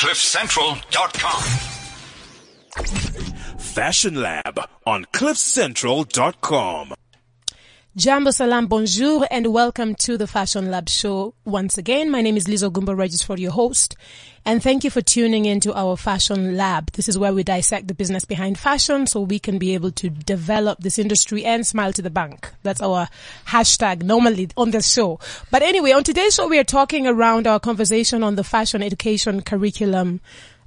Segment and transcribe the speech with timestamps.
[0.00, 1.42] CliffCentral.com.
[3.58, 6.94] Fashion Lab on CliffCentral.com.
[8.00, 12.10] Jambo salam, bonjour, and welcome to the Fashion Lab show once again.
[12.10, 13.94] My name is Lizo Regis for your host,
[14.42, 16.92] and thank you for tuning in to our Fashion Lab.
[16.92, 20.08] This is where we dissect the business behind fashion so we can be able to
[20.08, 22.50] develop this industry and smile to the bank.
[22.62, 23.06] That's our
[23.48, 25.20] hashtag normally on the show.
[25.50, 29.42] But anyway, on today's show, we are talking around our conversation on the fashion education
[29.42, 30.22] curriculum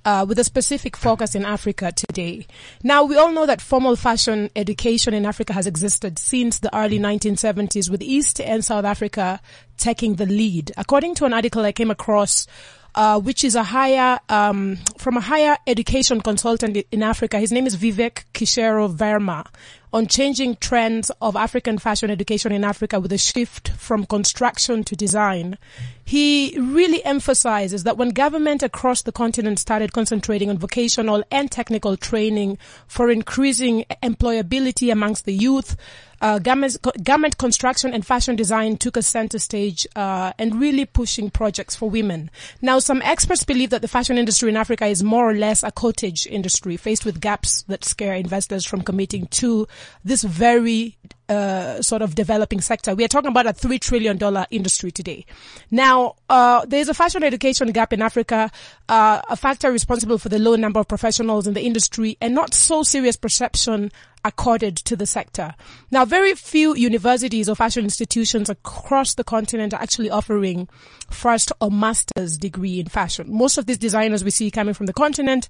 [0.05, 2.45] uh, with a specific focus in Africa today.
[2.83, 6.99] Now, we all know that formal fashion education in Africa has existed since the early
[6.99, 9.39] 1970s, with East and South Africa
[9.77, 10.71] taking the lead.
[10.77, 12.47] According to an article I came across,
[12.95, 17.39] uh, which is a higher um, from a higher education consultant in Africa.
[17.39, 19.47] His name is Vivek Kishore Verma
[19.93, 24.95] on changing trends of African fashion education in Africa with a shift from construction to
[24.95, 25.57] design.
[26.03, 31.95] He really emphasizes that when government across the continent started concentrating on vocational and technical
[31.95, 35.77] training for increasing employability amongst the youth,
[36.23, 41.29] uh, garment, garment construction and fashion design took a center stage uh, and really pushing
[41.29, 42.31] projects for women.
[42.61, 45.71] Now, some experts believe that the fashion industry in Africa is more or less a
[45.71, 49.67] cottage industry faced with gaps that scare investors from committing to
[50.05, 50.95] this very
[51.29, 52.95] uh, sort of developing sector.
[52.95, 55.25] We are talking about a three trillion dollar industry today.
[55.71, 58.51] Now, uh, there's a fashion education gap in Africa,
[58.89, 62.53] uh, a factor responsible for the low number of professionals in the industry and not
[62.53, 63.91] so serious perception
[64.25, 65.53] accorded to the sector.
[65.91, 70.69] Now, very few universities or fashion institutions across the continent are actually offering
[71.09, 73.27] first or master's degree in fashion.
[73.29, 75.49] Most of these designers we see coming from the continent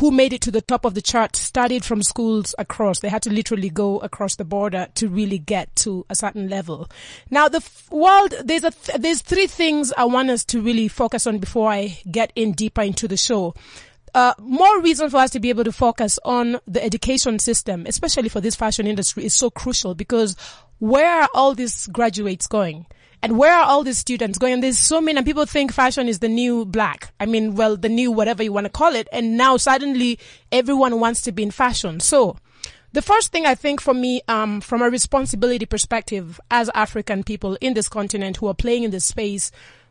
[0.00, 3.00] who made it to the top of the chart studied from schools across.
[3.00, 6.88] They had to literally go across the border to really get to a certain level.
[7.30, 10.88] Now, the f- world, there's a, th- there's three things I want us to really
[10.88, 13.54] focus on before I get in deeper into the show
[14.14, 18.28] uh, more reason for us to be able to focus on the education system, especially
[18.28, 20.36] for this fashion industry, is so crucial because
[20.78, 22.86] where are all these graduates going?
[23.22, 24.52] And where are all these students going?
[24.52, 27.12] And there's so many, and people think fashion is the new black.
[27.18, 29.08] I mean, well, the new whatever you want to call it.
[29.12, 30.18] And now suddenly
[30.52, 32.00] everyone wants to be in fashion.
[32.00, 32.36] So,
[32.94, 37.58] the first thing I think for me, um, from a responsibility perspective as African people
[37.60, 39.50] in this continent who are playing in this space,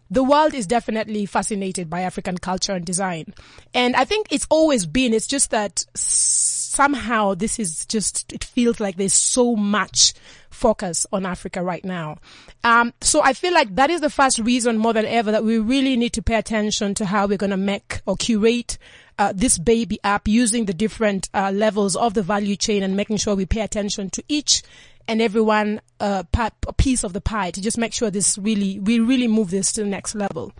[0.10, 3.34] the world is definitely fascinated by African culture and design.
[3.74, 8.80] And I think it's always been, it's just that somehow this is just, it feels
[8.80, 10.14] like there's so much
[10.50, 12.20] focus on Africa right now.
[12.64, 15.58] Um, so I feel like that is the first reason more than ever that we
[15.58, 18.78] really need to pay attention to how we're going to make or curate
[19.20, 23.18] uh, this baby app using the different uh, levels of the value chain and making
[23.18, 24.64] sure we pay attention to each
[25.08, 29.00] and everyone uh, a piece of the pie to just make sure this really we
[29.00, 30.54] really move this to the next level.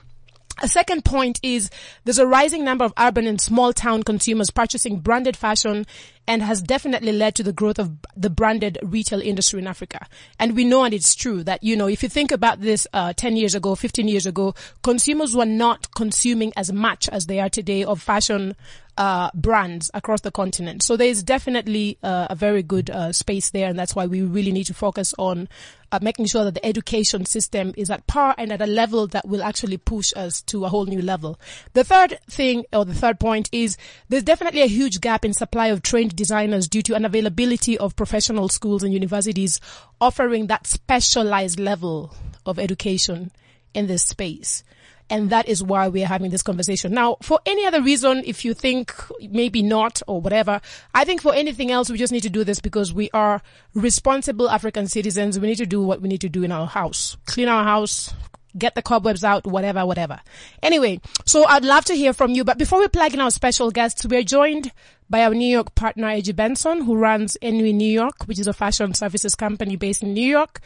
[0.62, 1.70] A second point is
[2.04, 5.86] there's a rising number of urban and small town consumers purchasing branded fashion
[6.28, 10.08] and has definitely led to the growth of the branded retail industry in Africa.
[10.40, 13.14] And we know, and it's true that, you know, if you think about this, uh,
[13.14, 17.50] 10 years ago, 15 years ago, consumers were not consuming as much as they are
[17.50, 18.56] today of fashion,
[18.98, 20.84] uh, brands across the continent.
[20.84, 24.52] So there's definitely uh, a very good uh, space there, and that's why we really
[24.52, 25.50] need to focus on
[25.92, 29.28] uh, making sure that the education system is at par and at a level that
[29.28, 31.40] will actually push us to a whole new level.
[31.74, 33.78] The third thing, or the third point, is
[34.10, 38.50] there's definitely a huge gap in supply of trained designers due to unavailability of professional
[38.50, 39.60] schools and universities
[40.00, 42.14] offering that specialized level
[42.46, 43.32] of education
[43.74, 44.64] in this space.
[45.10, 46.94] And that is why we are having this conversation.
[46.94, 48.96] Now, for any other reason, if you think
[49.30, 50.62] maybe not or whatever,
[50.94, 53.42] I think for anything else, we just need to do this because we are
[53.74, 55.40] responsible African citizens.
[55.40, 57.18] We need to do what we need to do in our house.
[57.26, 58.14] Clean our house,
[58.58, 60.20] get the cobwebs out, whatever, whatever.
[60.62, 62.44] Anyway, so I'd love to hear from you.
[62.44, 64.72] But before we plug in our special guests, we're joined
[65.14, 68.52] by our New York partner, Edgy Benson, who runs Enui New York, which is a
[68.52, 70.60] fashion services company based in New York.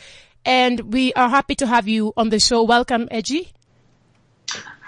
[0.46, 2.64] And we are happy to have you on the show.
[2.64, 3.52] Welcome, Edgy.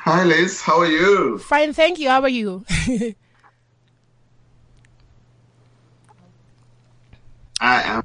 [0.05, 0.61] Hi, Liz.
[0.61, 1.39] How are you?
[1.39, 2.07] Fine, thank you.
[2.07, 2.63] How are you?
[7.59, 8.03] I am.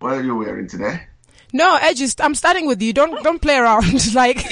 [0.00, 1.06] What are you wearing today?
[1.52, 2.92] No, I just I'm starting with you.
[2.92, 4.14] Don't don't play around.
[4.14, 4.44] like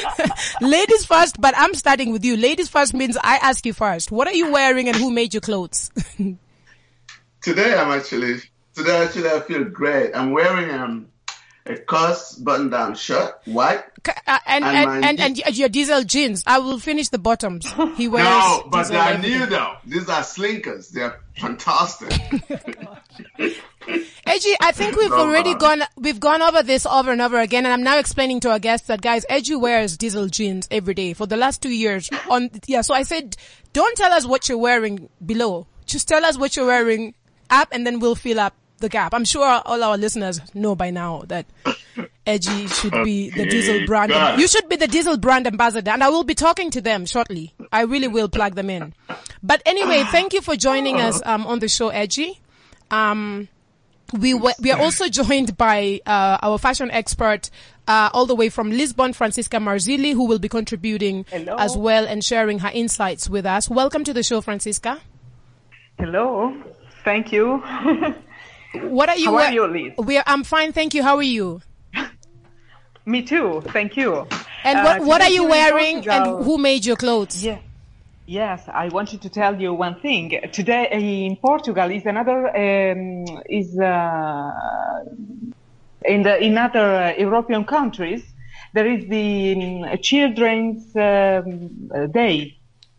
[0.60, 2.36] ladies first, but I'm starting with you.
[2.36, 4.10] Ladies first means I ask you first.
[4.10, 5.90] What are you wearing and who made your clothes?
[7.42, 8.40] today I'm actually
[8.74, 10.12] today actually I feel great.
[10.14, 11.09] I'm wearing um
[11.70, 13.84] a COS button-down shirt, white,
[14.26, 16.42] uh, and and, and, and, and, your diesel jeans.
[16.46, 17.72] I will finish the bottoms.
[17.96, 18.24] He wears.
[18.24, 19.74] No, but they are new though.
[19.86, 20.90] These are slinkers.
[20.90, 22.10] They're fantastic.
[24.26, 25.58] Edgy, I think we've No, already man.
[25.58, 28.58] gone, we've gone over this over and over again, and I'm now explaining to our
[28.58, 32.10] guests that guys, Edgy wears diesel jeans every day for the last two years.
[32.30, 33.36] On yeah, so I said,
[33.72, 35.66] don't tell us what you're wearing below.
[35.86, 37.14] Just tell us what you're wearing
[37.48, 39.14] up, and then we'll fill up the gap.
[39.14, 41.46] I'm sure all our listeners know by now that
[42.26, 44.10] Edgy should be the diesel brand.
[44.10, 44.40] God.
[44.40, 47.54] You should be the diesel brand ambassador, and I will be talking to them shortly.
[47.72, 48.94] I really will plug them in.
[49.42, 52.40] But anyway, thank you for joining us um, on the show, Edgy.
[52.90, 53.48] Um,
[54.18, 57.50] we were, we are also joined by uh, our fashion expert
[57.86, 61.56] uh, all the way from Lisbon, Francisca Marzilli, who will be contributing Hello.
[61.58, 63.68] as well and sharing her insights with us.
[63.68, 65.00] Welcome to the show, Francisca.
[65.98, 66.54] Hello.
[67.04, 67.62] Thank you.
[68.74, 69.26] What are you?
[69.26, 69.92] How are you, Liz?
[69.98, 71.02] We are, I'm fine, thank you.
[71.02, 71.60] How are you?
[73.06, 73.62] Me too.
[73.66, 74.26] Thank you.
[74.64, 76.08] And Uh, what what are you wearing?
[76.08, 77.42] And who made your clothes?
[77.44, 77.58] Yeah.
[78.26, 80.40] Yes, I wanted to tell you one thing.
[80.52, 85.04] Today in Portugal is another um, is uh,
[86.04, 88.22] in the in other uh, European countries
[88.72, 89.54] there is the
[89.92, 92.56] um, children's um, uh, day.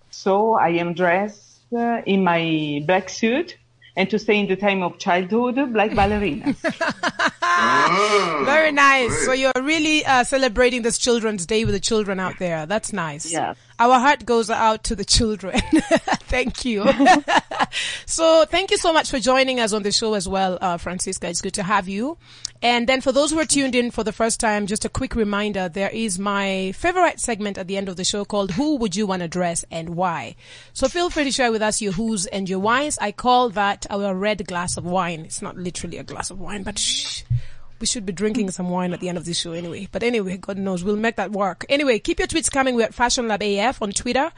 [0.10, 3.58] So I am dressed uh, in my black suit
[3.96, 6.56] and to stay in the time of childhood like ballerinas.
[7.42, 9.10] Oh, Very nice.
[9.10, 9.26] great.
[9.26, 12.66] So you're really uh, celebrating this Children's Day with the children out there.
[12.66, 13.32] That's nice.
[13.32, 13.58] Yes.
[13.82, 15.60] Our heart goes out to the children.
[16.30, 16.88] thank you.
[18.06, 21.28] so thank you so much for joining us on the show as well, uh, Francisca.
[21.28, 22.20] It's good to have you.
[22.62, 25.16] And then for those who are tuned in for the first time, just a quick
[25.16, 28.96] reminder, there is my favorite segment at the end of the show called Who Would
[28.96, 30.36] You Want to Dress and Why?
[30.74, 33.00] So feel free to share with us your who's and your whys.
[33.00, 35.22] I call that our red glass of wine.
[35.22, 37.24] It's not literally a glass of wine, but shh.
[37.82, 39.88] We should be drinking some wine at the end of this show anyway.
[39.92, 41.66] But anyway, God knows, we'll make that work.
[41.68, 42.76] Anyway, keep your tweets coming.
[42.76, 44.32] We're at Fashion Lab AF on Twitter.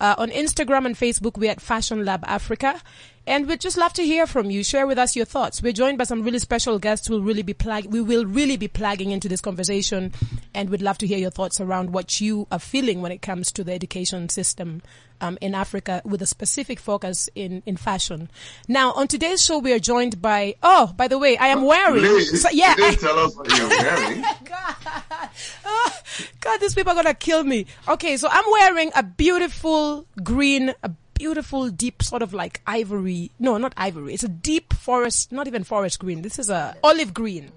[0.00, 2.80] Uh, on Instagram and Facebook, we're at Fashion Lab Africa.
[3.26, 4.62] And we'd just love to hear from you.
[4.62, 5.60] Share with us your thoughts.
[5.60, 8.56] We're joined by some really special guests who will really be plug, we will really
[8.56, 10.12] be plugging into this conversation.
[10.54, 13.50] And we'd love to hear your thoughts around what you are feeling when it comes
[13.52, 14.80] to the education system,
[15.20, 18.30] um, in Africa with a specific focus in, in fashion.
[18.68, 22.04] Now, on today's show, we are joined by, oh, by the way, I am wearing,
[22.20, 24.20] so, yeah, I- tell us what you're wearing.
[24.44, 24.74] God.
[25.64, 26.00] Ah,
[26.40, 27.66] God, these people are gonna kill me.
[27.88, 33.30] Okay, so I'm wearing a beautiful green, a beautiful deep sort of like ivory.
[33.38, 34.14] No, not ivory.
[34.14, 36.22] It's a deep forest, not even forest green.
[36.22, 37.52] This is a olive green.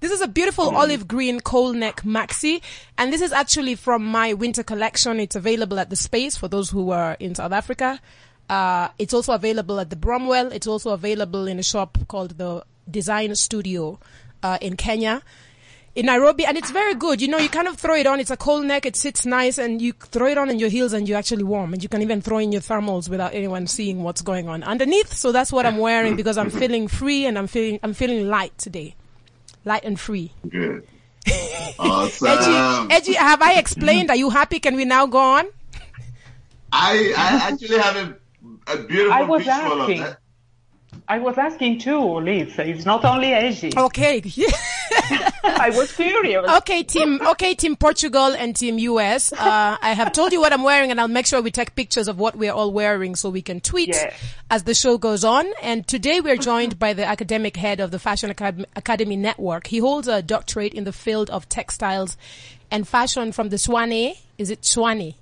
[0.00, 2.62] This is a beautiful olive green coal neck maxi,
[2.96, 5.18] and this is actually from my winter collection.
[5.18, 8.00] It's available at the space for those who are in South Africa.
[8.48, 10.52] Uh, it's also available at the Bromwell.
[10.52, 13.98] It's also available in a shop called the Design Studio
[14.42, 15.22] uh, in Kenya
[15.94, 17.20] in Nairobi, and it's very good.
[17.20, 18.20] You know, you kind of throw it on.
[18.20, 18.86] It's a cold neck.
[18.86, 21.72] It sits nice, and you throw it on in your heels, and you're actually warm.
[21.72, 25.12] And you can even throw in your thermals without anyone seeing what's going on underneath.
[25.12, 28.56] So that's what I'm wearing because I'm feeling free and I'm feeling I'm feeling light
[28.58, 28.94] today,
[29.64, 30.32] light and free.
[30.48, 30.86] Good.
[31.80, 32.26] Awesome.
[32.28, 34.10] Edgy, Edgy, have I explained?
[34.10, 34.58] Are you happy?
[34.58, 35.46] Can we now go on?
[36.72, 38.16] I, I actually have a,
[38.72, 40.04] a beautiful I was visual asking.
[41.10, 42.58] I was asking too, Liz.
[42.58, 43.70] It's not only Asia.
[43.74, 44.22] Okay.
[45.42, 46.46] I was curious.
[46.58, 47.18] Okay, team.
[47.28, 49.32] Okay, team Portugal and team US.
[49.32, 52.08] Uh, I have told you what I'm wearing, and I'll make sure we take pictures
[52.08, 54.12] of what we're all wearing so we can tweet Yeah.
[54.50, 55.46] as the show goes on.
[55.62, 59.68] And today we're joined by the academic head of the Fashion Academy Network.
[59.68, 62.18] He holds a doctorate in the field of textiles
[62.70, 64.14] and fashion from the Tshwane.
[64.36, 65.14] Is it Tshwane?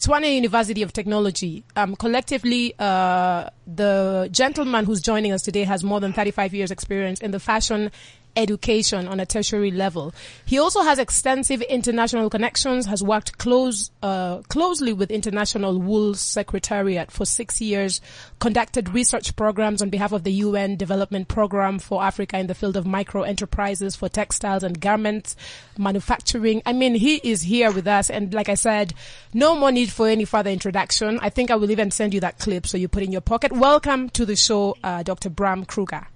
[0.00, 1.64] Tshwane University of Technology.
[1.76, 7.20] Um, collectively, uh, the gentleman who's joining us today has more than 35 years experience
[7.20, 7.90] in the fashion
[8.36, 10.14] education on a tertiary level.
[10.44, 17.10] He also has extensive international connections, has worked close, uh, closely with International Wool Secretariat
[17.10, 18.00] for six years,
[18.38, 22.76] conducted research programs on behalf of the UN Development Program for Africa in the field
[22.76, 25.36] of micro enterprises for textiles and garments
[25.78, 26.62] manufacturing.
[26.66, 28.10] I mean, he is here with us.
[28.10, 28.94] And like I said,
[29.32, 31.18] no more need for any further introduction.
[31.20, 33.20] I think I will even send you that clip so you put it in your
[33.20, 33.52] pocket.
[33.52, 35.30] Welcome to the show, uh, Dr.
[35.30, 36.06] Bram Kruger.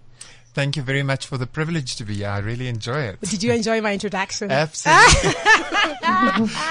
[0.59, 2.27] Thank you very much for the privilege to be here.
[2.27, 3.21] I really enjoy it.
[3.21, 4.51] Did you enjoy my introduction?
[4.51, 5.31] Absolutely.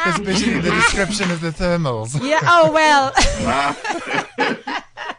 [0.06, 2.22] Especially the description of the thermals.
[2.22, 2.42] Yeah.
[2.44, 3.14] Oh well.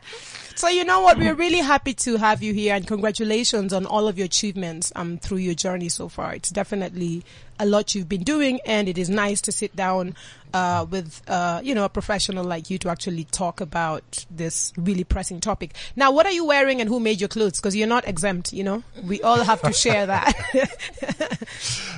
[0.54, 1.16] so you know what?
[1.16, 5.16] We're really happy to have you here, and congratulations on all of your achievements um
[5.16, 6.34] through your journey so far.
[6.34, 7.24] It's definitely
[7.58, 10.14] a lot you've been doing, and it is nice to sit down
[10.54, 15.04] uh, with uh, you know a professional like you to actually talk about this really
[15.04, 15.74] pressing topic.
[15.96, 17.58] Now, what are you wearing, and who made your clothes?
[17.60, 18.52] Because you're not exempt.
[18.52, 20.34] You know, we all have to share that.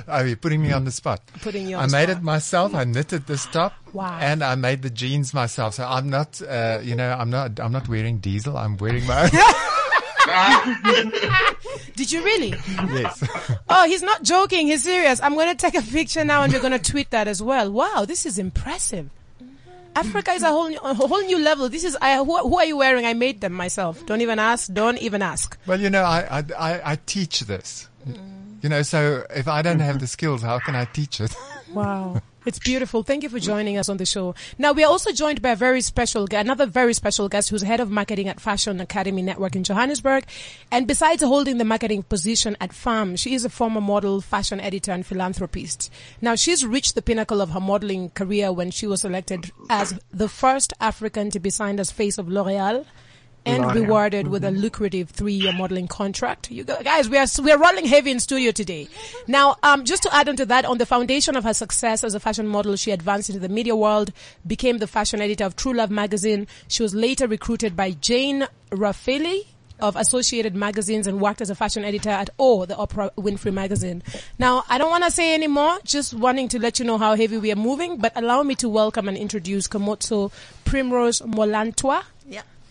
[0.07, 1.21] Oh, you're putting me on the spot.
[1.41, 2.17] Putting you on I made spot.
[2.17, 2.75] it myself.
[2.75, 3.73] I knitted this top.
[3.93, 4.17] Wow.
[4.19, 5.75] And I made the jeans myself.
[5.75, 8.57] So I'm not, uh, you know, I'm not, I'm not wearing diesel.
[8.57, 9.29] I'm wearing my own.
[11.95, 12.49] Did you really?
[12.49, 13.23] Yes.
[13.69, 14.67] Oh, he's not joking.
[14.67, 15.21] He's serious.
[15.21, 17.71] I'm going to take a picture now and we're going to tweet that as well.
[17.71, 19.09] Wow, this is impressive.
[19.95, 21.67] Africa is a whole new, a whole new level.
[21.67, 22.15] This is I.
[22.17, 23.05] Who, who are you wearing?
[23.05, 24.05] I made them myself.
[24.05, 24.71] Don't even ask.
[24.73, 25.57] Don't even ask.
[25.67, 27.89] Well, you know, I, I, I, I teach this.
[28.61, 31.35] You know, so if I don't have the skills, how can I teach it?
[31.73, 32.21] Wow.
[32.43, 33.03] It's beautiful.
[33.03, 34.33] Thank you for joining us on the show.
[34.57, 37.79] Now we are also joined by a very special, another very special guest who's head
[37.79, 40.25] of marketing at Fashion Academy Network in Johannesburg.
[40.71, 44.91] And besides holding the marketing position at FAN, she is a former model, fashion editor
[44.91, 45.91] and philanthropist.
[46.19, 50.27] Now she's reached the pinnacle of her modeling career when she was selected as the
[50.27, 52.85] first African to be signed as face of L'Oreal
[53.45, 56.51] and rewarded with a lucrative three-year modeling contract.
[56.51, 58.87] You go- guys, we are we are rolling heavy in studio today.
[59.27, 62.13] Now, um, just to add on to that, on the foundation of her success as
[62.13, 64.11] a fashion model, she advanced into the media world,
[64.45, 66.47] became the fashion editor of True Love magazine.
[66.67, 69.47] She was later recruited by Jane Raphaely
[69.79, 74.03] of Associated Magazines and worked as a fashion editor at O, the Oprah Winfrey magazine.
[74.37, 77.15] Now, I don't want to say any more, just wanting to let you know how
[77.15, 80.31] heavy we are moving, but allow me to welcome and introduce Komotso
[80.65, 82.03] Primrose Molantwa.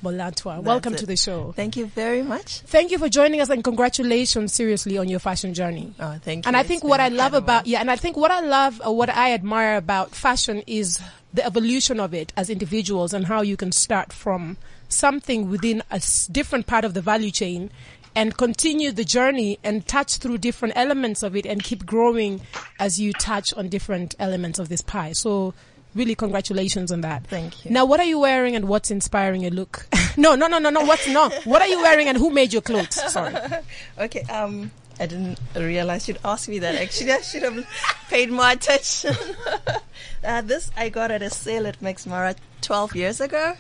[0.02, 0.10] Yeah.
[0.10, 0.62] Molantwa.
[0.62, 1.52] Welcome That's to the show.
[1.52, 2.60] Thank you very much.
[2.60, 5.94] Thank you for joining us and congratulations seriously on your fashion journey.
[5.98, 6.48] Oh, thank you.
[6.48, 8.96] And I think what I love about, yeah, and I think what I love or
[8.96, 11.00] what I admire about fashion is
[11.32, 14.56] the evolution of it as individuals and how you can start from
[14.88, 17.70] something within a different part of the value chain
[18.14, 22.40] and continue the journey and touch through different elements of it and keep growing
[22.78, 25.12] as you touch on different elements of this pie.
[25.12, 25.54] So
[25.94, 27.26] really congratulations on that.
[27.26, 27.70] Thank you.
[27.70, 29.86] Now what are you wearing and what's inspiring your look?
[30.16, 31.30] no, no, no, no, no, what's no.
[31.44, 32.94] What are you wearing and who made your clothes?
[33.12, 33.34] Sorry.
[33.98, 34.22] Okay.
[34.22, 36.74] Um, I didn't realize you'd ask me that.
[36.74, 37.66] Actually, I should have
[38.08, 39.14] paid more attention.
[40.24, 43.54] uh, this I got at a sale at Max Mara 12 years ago.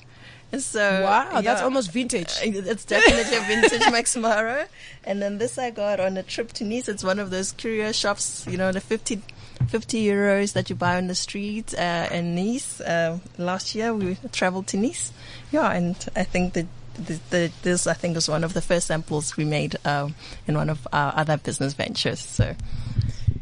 [0.52, 2.32] And So Wow, that's almost vintage.
[2.42, 4.66] It's definitely a vintage Max Mara.
[5.04, 6.88] And then this I got on a trip to Nice.
[6.88, 9.22] It's one of those curio shops, you know, the 50,
[9.68, 12.80] 50 euros that you buy on the street uh, in Nice.
[12.80, 15.12] Uh, last year we traveled to Nice.
[15.52, 18.86] Yeah, and I think that the, the, this I think was one of the first
[18.88, 20.14] samples we made um,
[20.46, 22.20] in one of our other business ventures.
[22.20, 22.54] So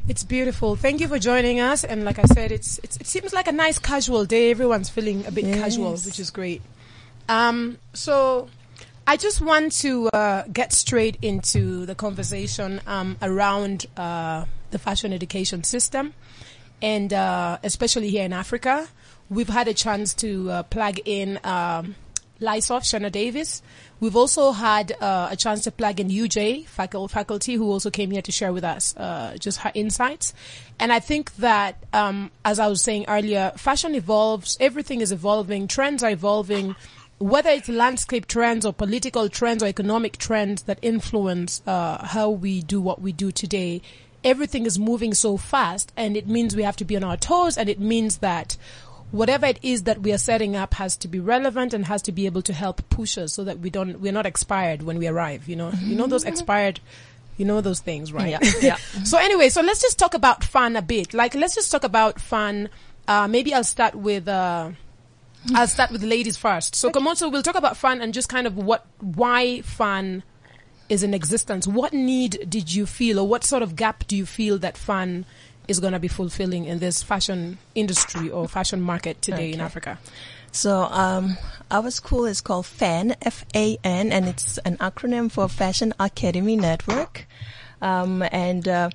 [0.09, 0.75] It's beautiful.
[0.77, 1.85] Thank you for joining us.
[1.85, 4.51] And like I said, it's, it's it seems like a nice casual day.
[4.51, 6.63] Everyone's feeling a bit casual, which is great.
[7.29, 8.49] Um, so
[9.07, 15.13] I just want to uh, get straight into the conversation um, around uh, the fashion
[15.13, 16.15] education system,
[16.81, 18.89] and uh, especially here in Africa,
[19.29, 21.39] we've had a chance to uh, plug in.
[21.45, 21.95] Um,
[22.41, 23.63] Shanna Davis.
[24.01, 28.23] We've also had uh, a chance to plug in UJ faculty who also came here
[28.23, 30.35] to share with us uh, just her insights.
[30.79, 35.67] And I think that, um, as I was saying earlier, fashion evolves, everything is evolving,
[35.67, 36.77] trends are evolving,
[37.19, 42.63] whether it's landscape trends or political trends or economic trends that influence uh, how we
[42.63, 43.83] do what we do today.
[44.25, 47.57] Everything is moving so fast, and it means we have to be on our toes,
[47.57, 48.57] and it means that
[49.11, 52.13] whatever it is that we are setting up has to be relevant and has to
[52.13, 55.07] be able to help push us so that we don't we're not expired when we
[55.07, 55.73] arrive you know?
[55.81, 56.79] You know those expired
[57.39, 58.29] you know those things right?
[58.29, 58.77] Yeah, yeah.
[59.05, 61.15] so anyway so let's just talk about FAN a bit.
[61.15, 62.69] Like let's just talk about FAN.
[63.07, 64.73] Uh maybe i'll start with uh
[65.55, 66.75] I'll start with ladies first.
[66.75, 70.23] So, Komoto, we'll talk about FAN and just kind of what, why FAN
[70.88, 71.66] is in existence.
[71.66, 75.25] What need did you feel, or what sort of gap do you feel that FAN
[75.66, 79.99] is going to be fulfilling in this fashion industry or fashion market today in Africa?
[80.50, 81.37] So um,
[81.71, 87.26] our school is called FAN, F-A-N, and it's an acronym for Fashion Academy Network.
[87.83, 88.90] Um, and uh,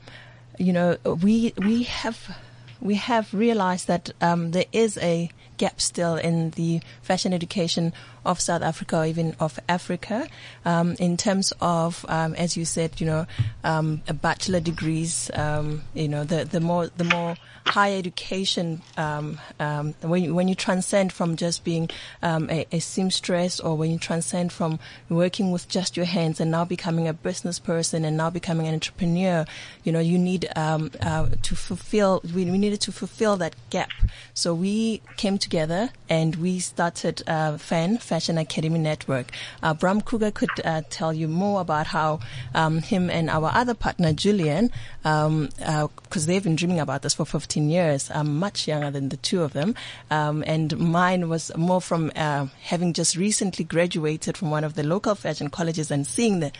[0.57, 2.35] you know, we we have
[2.81, 7.93] we have realized that um, there is a gap still in the fashion education
[8.25, 10.27] of South Africa or even of Africa
[10.65, 13.25] um, in terms of, um, as you said, you know,
[13.63, 15.29] um, a bachelor degrees.
[15.33, 20.47] Um, you know, the the more the more higher education um, um, when you, when
[20.47, 21.89] you transcend from just being
[22.21, 26.51] um, a, a seamstress or when you transcend from working with just your hands and
[26.51, 29.45] now becoming a business person and now becoming an entrepreneur,
[29.83, 32.21] you know, you need um, uh, to fulfill.
[32.33, 33.89] We, we needed to fulfill that gap.
[34.33, 39.31] So we came together and we started uh, FAN Fashion Academy Network.
[39.63, 42.19] Uh, Bram Kruger could uh, tell you more about how
[42.53, 44.69] um, him and our other partner Julian,
[45.01, 48.11] because um, uh they've been dreaming about this for 15 years.
[48.13, 49.73] I'm much younger than the two of them,
[50.11, 54.83] um, and mine was more from uh, having just recently graduated from one of the
[54.83, 56.51] local fashion colleges and seeing the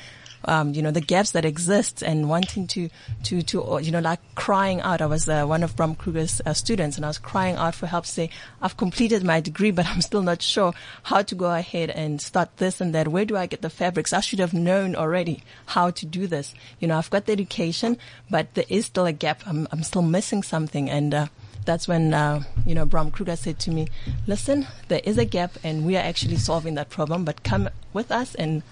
[0.46, 2.90] um, you know, the gaps that exist and wanting to,
[3.24, 5.02] to, to, uh, you know, like crying out.
[5.02, 7.88] I was uh, one of Bram Kruger's uh, students and I was crying out for
[7.88, 8.30] help, say,
[8.62, 10.74] I've completed my degree, but I'm still not sure
[11.04, 13.08] how to go ahead and start this and that.
[13.08, 14.14] Where do I get the fabrics?
[14.14, 16.54] I should have known already how to do this.
[16.80, 17.98] You know, I've got the education,
[18.30, 19.44] but there is still a gap.
[19.46, 20.90] I'm, I'm still missing something.
[20.90, 21.28] And, uh,
[21.66, 23.88] that's when uh, you know Bram Kruger said to me,
[24.28, 27.24] "Listen, there is a gap, and we are actually solving that problem.
[27.24, 28.64] But come with us, and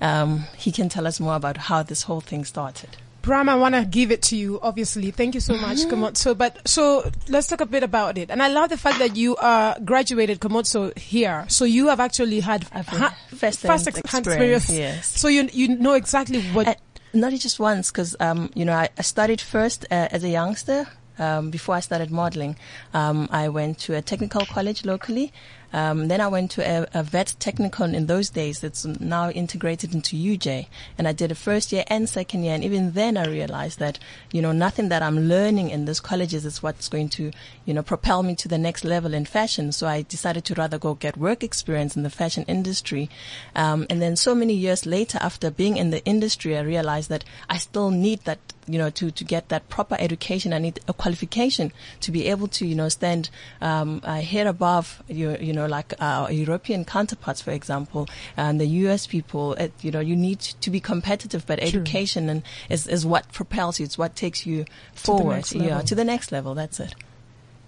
[0.00, 3.74] um, he can tell us more about how this whole thing started." Bram, I want
[3.74, 5.10] to give it to you, obviously.
[5.10, 6.36] Thank you so much, Komotso.
[6.36, 8.30] But so let's talk a bit about it.
[8.30, 11.44] And I love the fact that you are graduated Komotso here.
[11.48, 14.70] So you have actually had ha- first first experience, experience.
[14.70, 15.20] yes.
[15.20, 16.68] So you you know exactly what.
[16.68, 16.74] Uh,
[17.12, 20.86] not just once, because um, you know I, I studied first uh, as a youngster.
[21.18, 22.56] Um, before I started modeling,
[22.94, 25.34] um, I went to a technical college locally.
[25.72, 28.60] Um, then I went to a, a vet technikon in those days.
[28.60, 30.66] that's now integrated into UJ,
[30.98, 32.54] and I did a first year and second year.
[32.54, 33.98] And even then, I realized that
[34.32, 37.30] you know nothing that I'm learning in those colleges is what's going to
[37.64, 39.72] you know propel me to the next level in fashion.
[39.72, 43.08] So I decided to rather go get work experience in the fashion industry.
[43.54, 47.24] Um, and then so many years later, after being in the industry, I realized that
[47.48, 48.38] I still need that
[48.70, 52.46] you know, to, to get that proper education, I need a qualification to be able
[52.48, 53.28] to, you know, stand
[53.60, 59.06] um, head above, you, you know, like our European counterparts, for example, and the U.S.
[59.06, 59.54] people.
[59.54, 63.78] It, you know, you need to be competitive, but education and is, is what propels
[63.80, 63.84] you.
[63.84, 64.64] It's what takes you
[64.94, 65.36] forward.
[65.36, 66.54] next Yeah, to the next level.
[66.54, 66.94] That's it.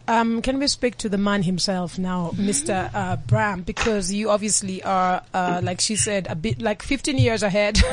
[0.09, 2.91] Um, can we speak to the man himself now, Mr.
[2.93, 3.63] Uh, Bram?
[3.63, 7.79] Because you obviously are, uh, like she said, a bit like 15 years ahead.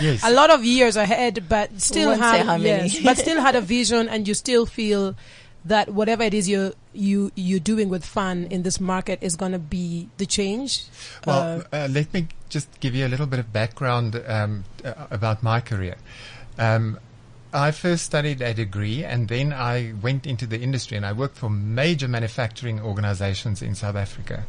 [0.00, 0.22] Yes.
[0.24, 2.88] a lot of years ahead, but still had say how many.
[2.88, 5.14] yes, but still had a vision, and you still feel
[5.64, 9.52] that whatever it is you you you're doing with FAN in this market is going
[9.52, 10.84] to be the change.
[11.26, 15.42] Well, uh, let me just give you a little bit of background um, uh, about
[15.42, 15.96] my career.
[16.58, 16.98] Um,
[17.54, 21.36] I first studied a degree and then I went into the industry and I worked
[21.36, 24.46] for major manufacturing organizations in South Africa.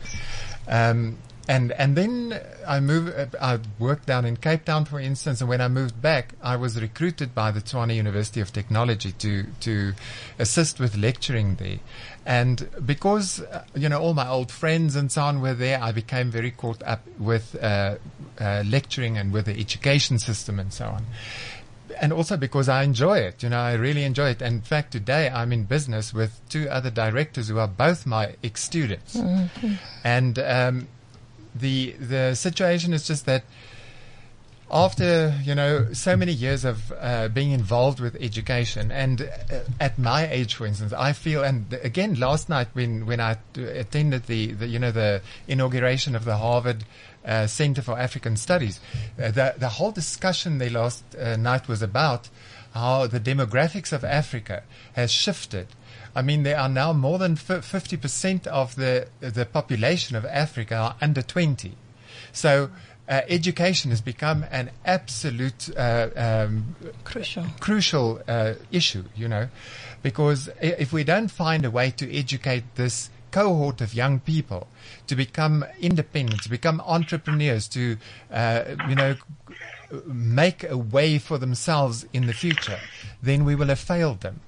[0.67, 1.17] Um,
[1.48, 3.36] and and then I moved.
[3.36, 5.42] I worked down in Cape Town, for instance.
[5.42, 9.46] And when I moved back, I was recruited by the Tshwane University of Technology to
[9.62, 9.94] to
[10.40, 11.80] assist with lecturing there.
[12.26, 15.92] And because uh, you know all my old friends and so on were there, I
[15.92, 17.96] became very caught up with uh,
[18.40, 21.06] uh, lecturing and with the education system and so on
[22.00, 23.44] and also because I enjoy it.
[23.44, 24.42] You know, I really enjoy it.
[24.42, 28.36] And in fact, today I'm in business with two other directors who are both my
[28.44, 29.16] ex-students.
[30.03, 30.88] And um,
[31.55, 33.44] the the situation is just that
[34.74, 40.00] after you know so many years of uh, being involved with education, and uh, at
[40.00, 41.44] my age, for instance, I feel.
[41.44, 46.25] And again, last night when when I attended the, the you know the inauguration of
[46.25, 46.83] the Harvard
[47.24, 48.79] uh, Center for African Studies,
[49.22, 52.29] uh, the the whole discussion they last uh, night was about
[52.74, 54.63] how the demographics of Africa
[54.94, 55.68] has shifted.
[56.16, 60.76] I mean, there are now more than fifty percent of the the population of Africa
[60.76, 61.76] are under twenty.
[62.32, 62.70] So
[63.10, 67.46] uh, education has become an absolute uh, um, Crucial.
[67.60, 69.50] crucial uh, issue, you know,
[70.02, 74.68] because if we don't find a way to educate this cohort of young people
[75.08, 77.98] to become independent, to become entrepreneurs, to,
[78.32, 79.16] uh, you know,
[80.06, 82.80] make a way for themselves in the future,
[83.22, 84.40] then we will have failed them.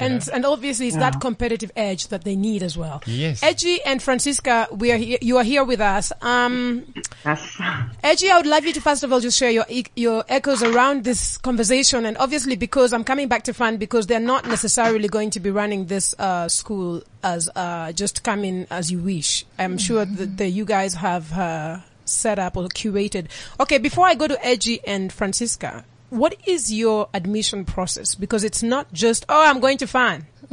[0.00, 0.32] You And know.
[0.34, 3.02] and obviously it's that competitive edge that they need as well.
[3.06, 3.42] Yes.
[3.42, 6.12] Edgy and Francisca, we are here, you are here with us.
[6.22, 6.92] Um,
[7.24, 7.56] Yes.
[8.02, 10.62] Edgy, I would love you to first of all just share your e- your echoes
[10.62, 15.08] around this conversation, and obviously because I'm coming back to FAN because they're not necessarily
[15.08, 19.44] going to be running this uh, school as uh, just come in as you wish.
[19.58, 23.28] I'm sure that, that you guys have uh, set up or curated.
[23.60, 28.14] Okay, before I go to Edgy and Francisca, what is your admission process?
[28.14, 30.26] Because it's not just oh, I'm going to FAN.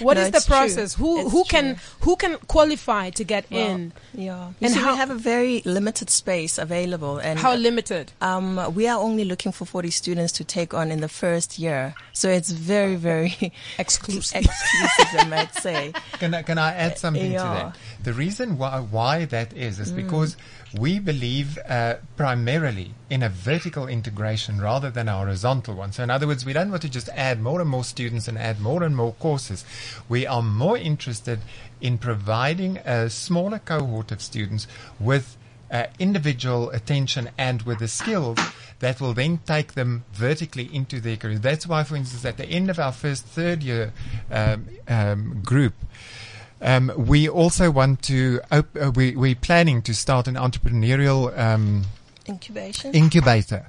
[0.00, 0.54] What No, is the it's true.
[0.56, 0.94] process?
[0.94, 1.50] Who It's who true.
[1.50, 3.92] can who can qualify to get Well, in?
[4.14, 4.52] Yeah.
[4.60, 8.12] And see, how- we have a very limited space available, and How limited?
[8.20, 11.94] Um, we are only looking for 40 students to take on in the first year.
[12.12, 13.34] So it's very, very
[13.78, 14.44] Exclusive.
[14.44, 15.92] exclusive, I might say.
[16.20, 17.42] Can I, can I add something to yeah.
[17.42, 17.54] Mm.
[17.72, 17.76] that?
[18.04, 20.36] The reason why, why that is, is because
[20.78, 25.92] we believe uh, primarily in a vertical integration rather than a horizontal one.
[25.92, 28.38] So in other words, we don't want to just add more and more students and
[28.38, 29.64] add more and more courses.
[30.08, 31.40] We are more interested
[31.80, 34.66] in providing a smaller cohort of students
[34.98, 35.36] with
[35.70, 38.38] uh, individual attention and with the skills
[38.80, 41.38] that will then take them vertically into their career.
[41.38, 43.92] That's why, for instance, at the end of our first third year
[44.30, 45.74] um, um, group,
[46.62, 51.82] um, we also want to, op- uh, we, we're planning to start an entrepreneurial um,
[52.28, 52.92] Incubation.
[52.94, 53.68] incubator.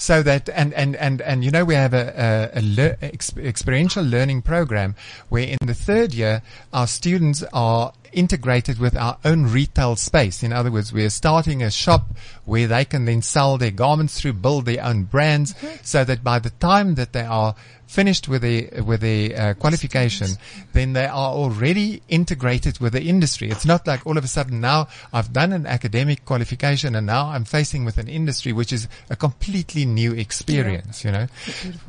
[0.00, 3.36] So that and and and and you know we have a, a, a lear, ex,
[3.36, 4.94] experiential learning program
[5.28, 10.42] where in the third year our students are integrated with our own retail space.
[10.42, 12.06] In other words, we're starting a shop
[12.44, 16.38] where they can then sell their garments through, build their own brands, so that by
[16.38, 17.54] the time that they are
[17.88, 20.28] finished with the with the uh, qualification,
[20.74, 23.50] then they are already integrated with the industry.
[23.50, 27.28] It's not like all of a sudden now I've done an academic qualification and now
[27.28, 31.02] I'm facing with an industry which is a completely new experience.
[31.02, 31.26] You know,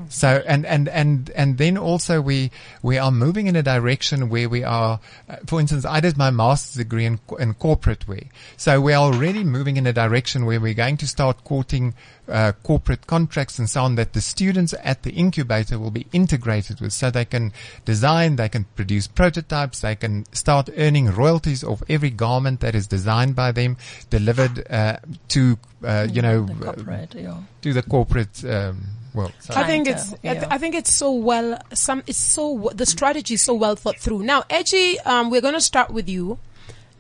[0.08, 2.52] so and and and and then also we
[2.82, 6.30] we are moving in a direction where we are, uh, for instance, I did my
[6.30, 10.60] master's degree in in corporate way, so we are already moving in a direction where
[10.60, 11.94] we're going to start courting
[12.30, 16.80] uh, corporate contracts and so on that the students at the incubator will be integrated
[16.80, 17.52] with so they can
[17.86, 22.88] design, they can produce prototypes, they can start earning royalties of every garment that is
[22.88, 23.78] designed by them,
[24.10, 27.38] delivered uh, to, uh, you know, the corporate, yeah.
[27.62, 28.82] to the corporate um,
[29.20, 29.34] world.
[29.40, 32.72] So I think Clientele, it's I, th- I think it's so well some it's so
[32.74, 34.24] the strategy is so well thought through.
[34.24, 36.40] Now, Edgy, um, we're going to start with you.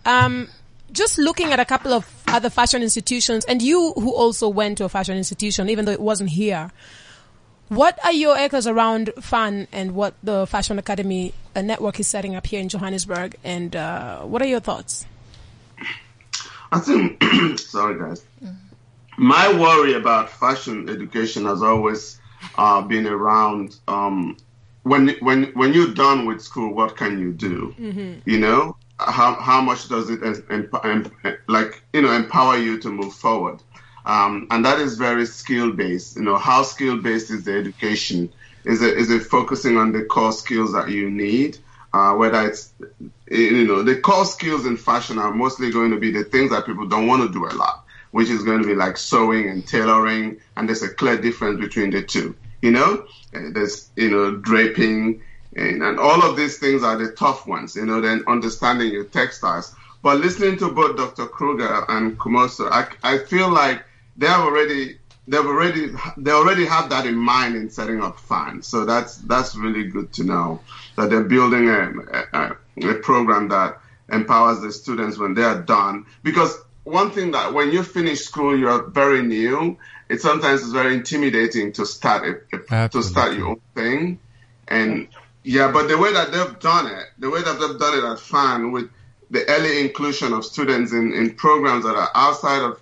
[0.05, 0.49] Um,
[0.91, 4.85] just looking at a couple of other fashion institutions, and you who also went to
[4.85, 6.71] a fashion institution, even though it wasn't here.
[7.69, 12.33] What are your echoes around FAN and what the Fashion Academy uh, network is setting
[12.33, 13.35] up here in Johannesburg?
[13.43, 15.05] And uh, what are your thoughts?
[16.71, 17.23] I think,
[17.59, 18.25] sorry guys,
[19.19, 22.19] my worry about fashion education has always
[22.55, 24.37] uh, been around um,
[24.83, 27.75] when when when you're done with school, what can you do?
[28.25, 32.79] You know, how how much does it em- em- em- like you know empower you
[32.79, 33.61] to move forward?
[34.05, 36.17] Um, and that is very skill based.
[36.17, 38.33] You know, how skill based is the education?
[38.65, 41.57] Is it is it focusing on the core skills that you need?
[41.93, 42.73] Uh, whether it's
[43.29, 46.65] you know the core skills in fashion are mostly going to be the things that
[46.65, 49.67] people don't want to do a lot, which is going to be like sewing and
[49.67, 52.35] tailoring, and there's a clear difference between the two.
[52.61, 55.21] You know, there's you know draping,
[55.55, 57.75] and, and all of these things are the tough ones.
[57.75, 59.75] You know, then understanding your textiles.
[60.01, 61.27] But listening to both Dr.
[61.27, 63.83] Kruger and Kumoso, I, I feel like
[64.15, 64.97] they have already
[65.29, 68.67] they've already they already have that in mind in setting up fans.
[68.67, 70.59] So that's that's really good to know
[70.95, 71.91] that they're building a,
[72.33, 73.79] a, a program that
[74.11, 76.05] empowers the students when they are done.
[76.23, 76.57] Because
[76.89, 79.77] one thing that when you finish school, you're very new.
[80.09, 84.19] It sometimes is very intimidating to start a, to start your own thing.
[84.67, 85.07] And
[85.43, 88.19] yeah, but the way that they've done it, the way that they've done it at
[88.19, 88.89] FAN with
[89.29, 92.79] the early inclusion of students in, in programs that are outside of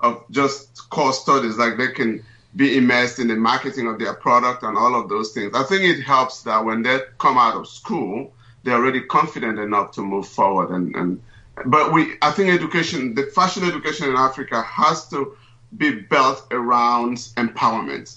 [0.00, 2.24] of just core studies, like they can
[2.56, 5.52] be immersed in the marketing of their product and all of those things.
[5.54, 9.92] I think it helps that when they come out of school, they're already confident enough
[9.92, 10.70] to move forward.
[10.70, 11.22] And, and
[11.66, 15.36] but we, I think education, the fashion education in Africa has to
[15.76, 18.16] be built around empowerment.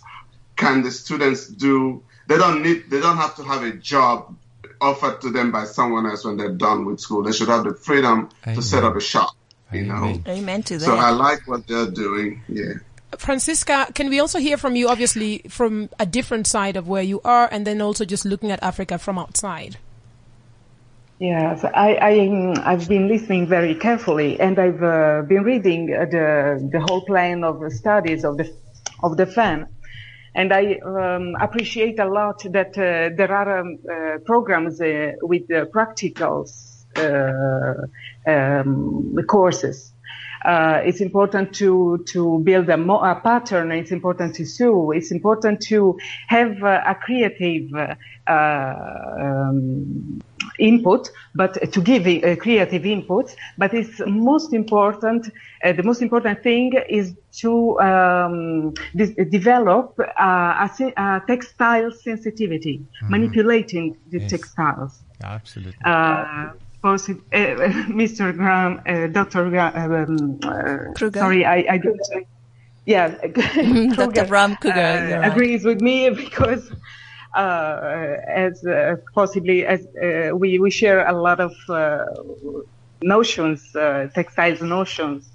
[0.56, 2.04] Can the students do?
[2.28, 2.90] They don't need.
[2.90, 4.36] They don't have to have a job
[4.80, 7.24] offered to them by someone else when they're done with school.
[7.24, 9.36] They should have the freedom to set up a shop.
[9.72, 9.96] You know.
[9.96, 10.24] Amen.
[10.28, 10.86] Amen to that.
[10.86, 12.44] So I like what they're doing.
[12.48, 12.74] Yeah.
[13.18, 17.22] Francisca, can we also hear from you, obviously, from a different side of where you
[17.24, 19.78] are, and then also just looking at Africa from outside?
[21.24, 26.70] Yes, I, I, I've been listening very carefully, and I've uh, been reading uh, the
[26.70, 28.54] the whole plan of studies of the
[29.02, 29.68] of the FAN,
[30.36, 35.44] and I um, appreciate a lot that uh, there are um, uh, programs uh, with
[35.50, 36.84] uh, practicals
[38.28, 39.94] um, courses.
[40.46, 43.72] It's important to to build a, mo- a pattern.
[43.72, 44.92] It's important to sew.
[44.92, 47.72] It's important to have a creative
[48.28, 50.22] um,
[50.60, 53.36] input, but to give a creative input.
[53.58, 55.32] But it's most important.
[55.64, 61.92] Uh, the most important thing is to um, dis- develop uh, a, se- a textile
[61.92, 64.30] sensitivity, manipulating the Yes.
[64.32, 65.80] textiles Absolutely.
[65.86, 66.52] uh,
[66.84, 68.36] possi- uh, Mr.
[68.36, 69.50] Graham, uh, Dr.
[69.50, 71.20] Graham, um, uh, Kruger.
[71.20, 72.00] sorry, I, I don't,
[72.86, 73.08] yeah,
[73.96, 74.26] Dr.
[74.28, 75.32] Bram Kruger, uh, you're right.
[75.32, 76.76] agrees with me because uh,
[77.40, 82.06] as uh, possibly as uh, we we share a lot of uh,
[83.02, 85.30] notions, uh, textiles notions.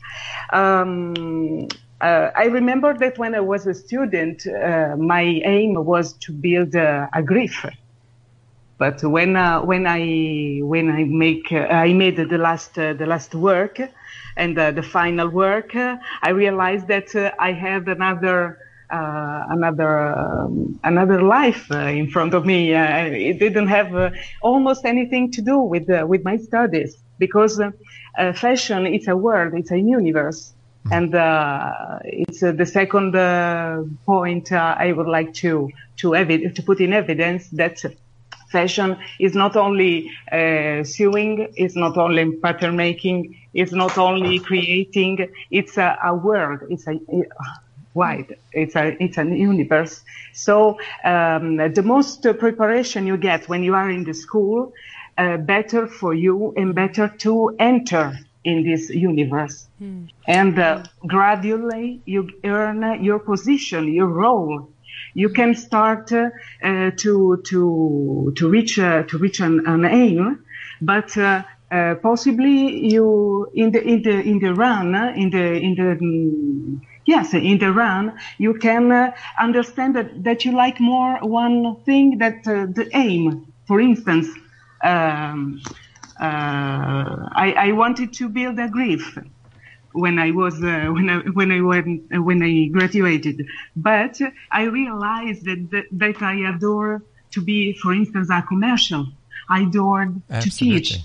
[0.53, 1.69] Um,
[2.01, 6.75] uh, I remember that when I was a student, uh, my aim was to build
[6.75, 7.23] a, a.
[8.79, 13.07] But when uh, when I when I make uh, I made the last uh, the
[13.07, 13.81] last work
[14.37, 18.59] and uh, the final work, uh, I realized that uh, I had another
[18.91, 22.75] uh, another um, another life uh, in front of me.
[22.75, 24.11] Uh, it didn't have uh,
[24.43, 27.71] almost anything to do with uh, with my studies because uh,
[28.19, 30.55] uh, fashion it's a world, it's a universe.
[30.91, 36.55] And uh, it's uh, the second uh, point uh, I would like to to, evi-
[36.55, 37.85] to put in evidence that
[38.51, 45.29] fashion is not only uh, sewing, it's not only pattern making, it's not only creating.
[45.51, 46.61] It's a, a world.
[46.71, 46.99] It's a
[47.95, 48.37] wide.
[48.53, 50.05] It's a it's an universe.
[50.33, 54.73] So um, the most preparation you get when you are in the school,
[55.17, 59.67] uh, better for you and better to enter in this universe.
[60.27, 64.71] And uh, gradually you earn your position, your role.
[65.15, 66.31] You can start uh,
[67.03, 70.45] to to to reach uh, to reach an, an aim,
[70.81, 75.75] but uh, uh, possibly you in the in the in the run in the in
[75.75, 78.05] the mm, yes in the run
[78.37, 79.11] you can uh,
[79.47, 83.25] understand that that you like more one thing that uh, the aim.
[83.69, 84.27] For instance,
[84.83, 85.61] um,
[86.21, 89.05] uh, I, I wanted to build a grief
[89.93, 91.89] when I was uh, when I when I went
[92.29, 93.37] when I graduated,
[93.77, 94.15] but
[94.53, 97.03] I realized that, that that I adore
[97.35, 99.07] to be, for instance, a commercial.
[99.51, 100.99] I adored to teach.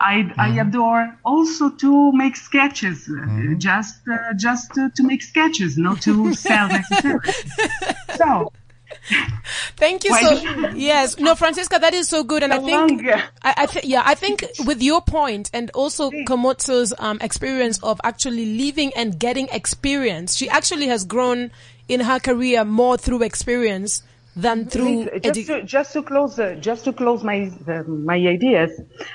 [0.00, 5.76] I, I adore also to make sketches, uh, just uh, just uh, to make sketches,
[5.76, 7.32] not to sell necessarily.
[8.16, 8.52] so
[9.76, 10.30] Thank you so.
[10.32, 13.10] you- Yes, no, Francesca, that is so good, and I think, long.
[13.42, 18.00] I, I th- yeah, I think with your point and also Komotso's um, experience of
[18.04, 21.50] actually living and getting experience, she actually has grown
[21.88, 24.02] in her career more through experience
[24.42, 28.70] than through just, to, just to close, uh, just to close my uh, my ideas.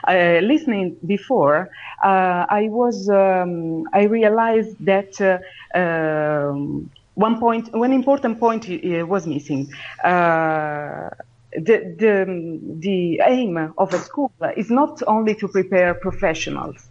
[0.07, 1.69] Uh, listening before,
[2.03, 5.39] uh, I was um, I realized that uh,
[5.77, 9.71] um, one point, one important point uh, was missing.
[10.03, 11.09] Uh,
[11.53, 16.89] the the the aim of a school is not only to prepare professionals,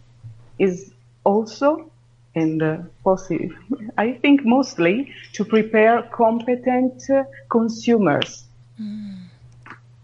[0.57, 0.93] is
[1.25, 1.91] also
[2.35, 3.51] and uh, possibly,
[3.97, 8.43] I think mostly to prepare competent uh, consumers.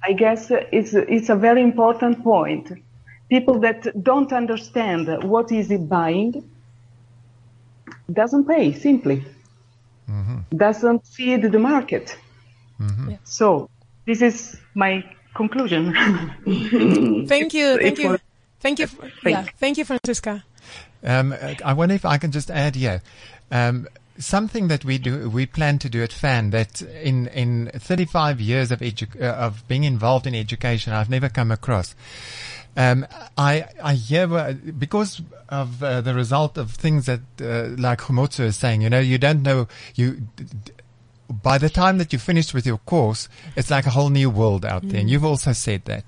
[0.04, 2.72] I guess it's, it's a very important point.
[3.30, 6.50] People that don't understand what is it buying
[8.12, 9.24] doesn't pay simply.
[10.56, 12.18] Doesn't feed the market.
[13.24, 13.70] So
[14.06, 15.04] this is my
[15.36, 15.94] conclusion.
[17.28, 18.20] Thank you, It thank you, was-
[18.60, 18.88] thank you,
[19.26, 20.44] yeah, thank you, Francesca.
[21.04, 21.34] Um,
[21.64, 23.02] I wonder if I can just add here.
[23.52, 28.40] Um, something that we do, we plan to do at FAN that in, in 35
[28.42, 31.96] years of edu- uh, of being involved in education, I've never come across.
[32.78, 33.08] Um,
[33.38, 38.42] I, I hear, uh, because of uh, the result of things that, uh, like Humotsu
[38.42, 40.22] is saying, you know, you don't know, you,
[41.30, 44.66] by the time that you finish with your course, it's like a whole new world
[44.66, 45.00] out there.
[45.00, 46.04] And you've also said that.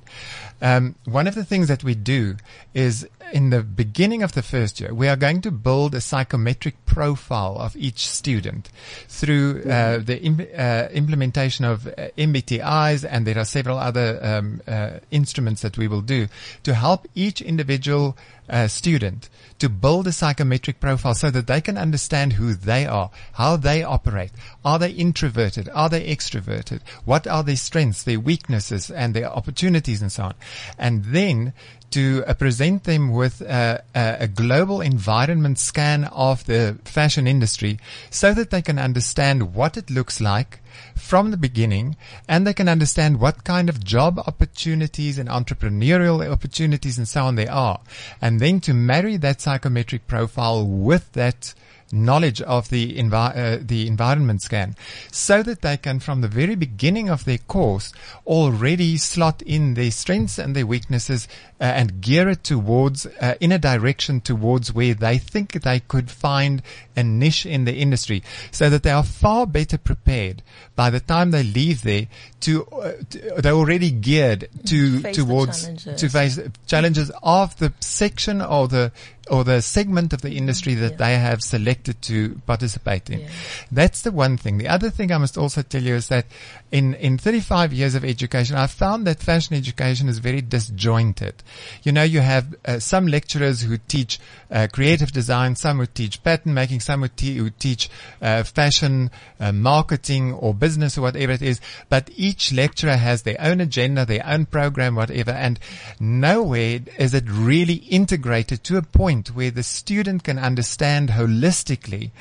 [0.62, 2.38] Um, one of the things that we do
[2.74, 6.86] is in the beginning of the first year, we are going to build a psychometric
[6.86, 8.70] profile of each student
[9.08, 14.62] through uh, the im- uh, implementation of uh, MBTIs, and there are several other um,
[14.68, 16.28] uh, instruments that we will do
[16.64, 18.18] to help each individual
[18.50, 19.30] uh, student
[19.60, 23.84] to build a psychometric profile so that they can understand who they are, how they
[23.84, 24.32] operate.
[24.66, 25.70] Are they introverted?
[25.70, 26.82] Are they extroverted?
[27.06, 30.36] What are their strengths, their weaknesses, and their opportunities and so on?
[30.78, 31.54] And then
[31.92, 38.34] to uh, present them with a, a global environment scan of the fashion industry so
[38.34, 40.60] that they can understand what it looks like
[40.96, 41.96] from the beginning
[42.28, 47.36] and they can understand what kind of job opportunities and entrepreneurial opportunities and so on
[47.36, 47.80] there are.
[48.22, 51.54] And then to marry that psychometric profile with that
[51.94, 54.76] knowledge of the envi- uh, the environment scan
[55.12, 57.94] so that they can from the very beginning of their course
[58.26, 61.28] already slot in their strengths and their weaknesses
[61.60, 66.10] uh, and gear it towards uh, in a direction towards where they think they could
[66.10, 66.62] find
[66.96, 70.42] a niche in the industry so that they are far better prepared
[70.76, 72.08] by the time they leave there
[72.40, 78.42] to, uh, to they're already geared to Face towards to face challenges of the section
[78.42, 78.92] or the
[79.30, 80.98] or the segment of the industry that Yeah.
[80.98, 83.22] they have selected to participate in.
[83.22, 83.30] Yeah.
[83.72, 84.58] That's the one thing.
[84.58, 86.26] The other thing I must also tell you is that
[86.72, 91.44] in, in 35 years of education, I've found that fashion education is very disjointed.
[91.84, 96.24] You know, you have uh, some lecturers who teach uh, creative design, some who teach
[96.24, 97.90] pattern making, some who, te- who teach
[98.22, 101.60] uh, fashion uh, marketing or business or whatever it is.
[101.90, 105.60] But each lecturer has their own agenda, their own program, whatever, and
[106.00, 112.12] nowhere is it really integrated to a point where the student can understand holistically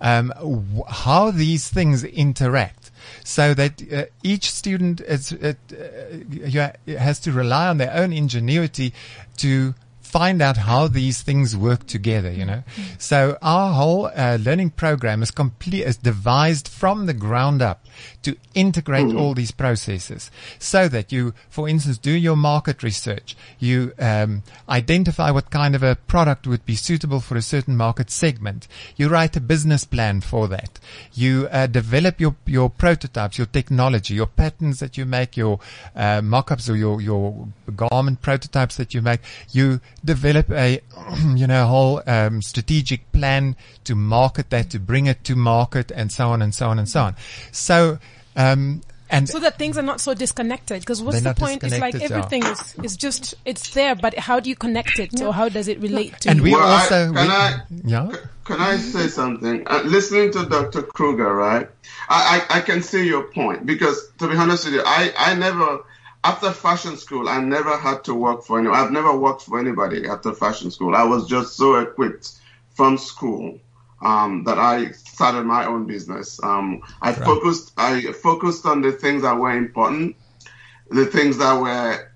[0.00, 2.79] um, w- how these things interact
[3.24, 8.92] so that uh, each student is, it, uh, has to rely on their own ingenuity
[9.38, 9.74] to
[10.10, 12.64] find out how these things work together, you know.
[12.98, 17.86] So our whole uh, learning program is complete, is devised from the ground up
[18.22, 23.36] to integrate all these processes so that you, for instance, do your market research.
[23.58, 28.10] You um, identify what kind of a product would be suitable for a certain market
[28.10, 28.68] segment.
[28.96, 30.78] You write a business plan for that.
[31.12, 35.60] You uh, develop your, your prototypes, your technology, your patterns that you make, your
[35.96, 39.20] uh, mock-ups or your, your garment prototypes that you make.
[39.50, 40.80] You develop a,
[41.34, 46.12] you know, whole um, strategic plan to market that, to bring it to market, and
[46.12, 47.16] so on and so on and so on.
[47.52, 47.98] So,
[48.36, 50.80] um, and So that things are not so disconnected.
[50.80, 51.64] Because what's the point?
[51.64, 52.16] It's like disconnected, yeah.
[52.16, 55.20] everything is, is just, it's there, but how do you connect it?
[55.20, 58.12] Or how does it relate to and we Well, I- also, can we- I- yeah.
[58.44, 59.66] Can I say something?
[59.66, 60.82] Uh, listening to Dr.
[60.82, 61.68] Kruger, right?
[62.08, 65.34] I, I, I can see your point because, to be honest with you, I, I
[65.34, 65.80] never,
[66.24, 68.76] after fashion school, I never had to work for anyone.
[68.78, 70.94] I've never worked for anybody after fashion school.
[70.96, 72.32] I was just so equipped
[72.74, 73.58] from school
[74.02, 76.42] um, that I started my own business.
[76.42, 80.16] Um, I focused, I focused on the things that were important,
[80.90, 82.06] the things that were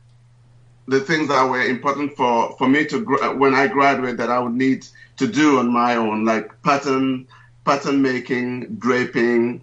[0.87, 4.39] the things that were important for, for me to gra- when I graduate that I
[4.39, 7.27] would need to do on my own, like pattern
[7.65, 9.63] pattern making, draping,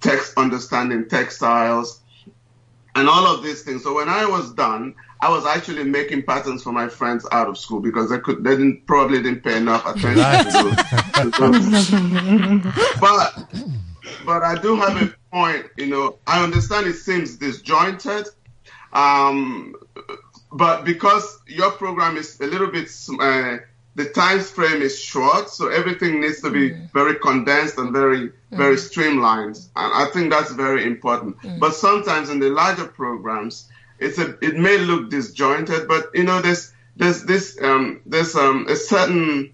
[0.00, 2.00] text understanding textiles,
[2.94, 3.82] and all of these things.
[3.82, 7.56] So when I was done, I was actually making patterns for my friends out of
[7.56, 10.16] school because they could they didn't probably didn't pay enough attention
[10.52, 13.44] to, to but
[14.24, 15.66] but I do have a point.
[15.76, 18.26] You know, I understand it seems disjointed,
[18.92, 19.74] um,
[20.50, 23.58] but because your program is a little bit, uh,
[23.94, 28.76] the time frame is short, so everything needs to be very condensed and very very
[28.76, 31.36] streamlined, and I think that's very important.
[31.58, 36.40] But sometimes in the larger programs, it's a it may look disjointed, but you know,
[36.40, 39.52] there's there's this um, there's um, a certain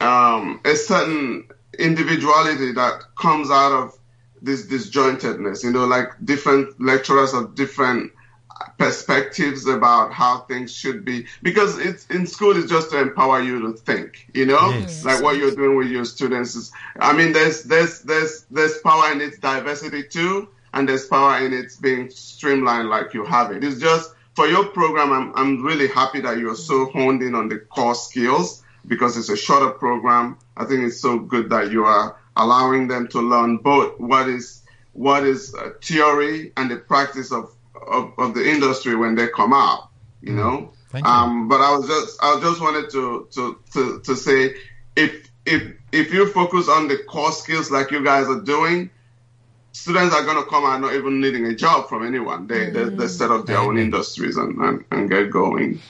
[0.00, 1.48] um, a certain
[1.78, 3.98] individuality that comes out of
[4.40, 5.64] this disjointedness.
[5.64, 8.12] You know, like different lecturers of different
[8.78, 11.26] perspectives about how things should be.
[11.42, 14.70] Because it's in school is just to empower you to think you know?
[14.70, 15.04] Yes.
[15.04, 19.12] like what you're doing with your students is i mean there's there's there's there's power
[19.12, 23.62] in its diversity too and there's power in its being streamlined like you have it.
[23.62, 27.48] It's just for your program i'm, I'm really happy that you're so honed in on
[27.48, 30.38] the core skills because it's a shorter program.
[30.56, 34.62] I think it's so good that you are allowing them to learn both what is
[34.92, 37.50] what is uh, theory and the practice of,
[37.86, 39.90] of, of the industry when they come out,
[40.20, 40.72] you know.
[40.90, 41.10] Thank you.
[41.10, 44.54] Um, but I was just I just wanted to, to, to, to say
[44.96, 48.90] if if if you focus on the core skills like you guys are doing,
[49.72, 52.46] students are gonna come out not even needing a job from anyone.
[52.46, 55.80] They they, they set up their own industries and, and, and get going.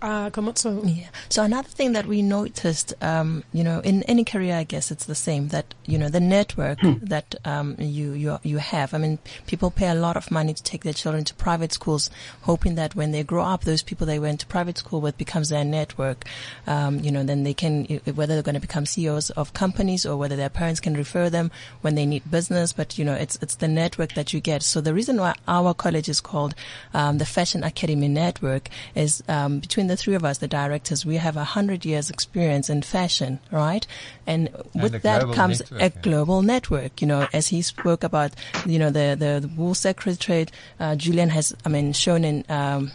[0.00, 0.80] Uh, Komotso.
[0.84, 1.08] Yeah.
[1.28, 5.06] So another thing that we noticed, um, you know, in any career, I guess it's
[5.06, 8.94] the same that you know the network that um, you you you have.
[8.94, 12.10] I mean, people pay a lot of money to take their children to private schools,
[12.42, 15.48] hoping that when they grow up, those people they went to private school with becomes
[15.48, 16.24] their network.
[16.68, 17.84] Um, you know, then they can
[18.14, 21.50] whether they're going to become CEOs of companies or whether their parents can refer them
[21.80, 22.72] when they need business.
[22.72, 24.62] But you know, it's it's the network that you get.
[24.62, 26.54] So the reason why our college is called
[26.94, 31.16] um, the Fashion Academy Network is um, between the three of us, the directors, we
[31.16, 33.86] have a hundred years experience in fashion, right?
[34.26, 36.02] And with a that comes network, a yeah.
[36.02, 37.00] global network.
[37.00, 38.32] You know, as he spoke about,
[38.66, 42.44] you know, the the, the wool secretariat, uh, Julian has, I mean, shown in.
[42.48, 42.92] Um,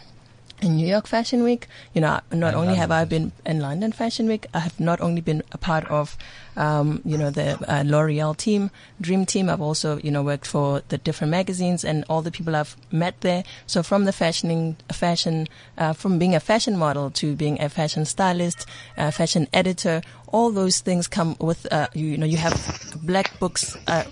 [0.62, 3.92] in New York Fashion Week, you know, not And only have I been in London
[3.92, 6.16] Fashion Week, I have not only been a part of,
[6.56, 9.48] um, you know, the uh, L'Oreal team, Dream Team.
[9.48, 13.20] I've also, you know, worked for the different magazines and all the people I've met
[13.20, 13.44] there.
[13.66, 18.04] So from the fashioning, fashion, uh, from being a fashion model to being a fashion
[18.04, 22.98] stylist, uh, fashion editor, all those things come with, uh, you, you know, you have
[23.02, 24.04] black books, uh,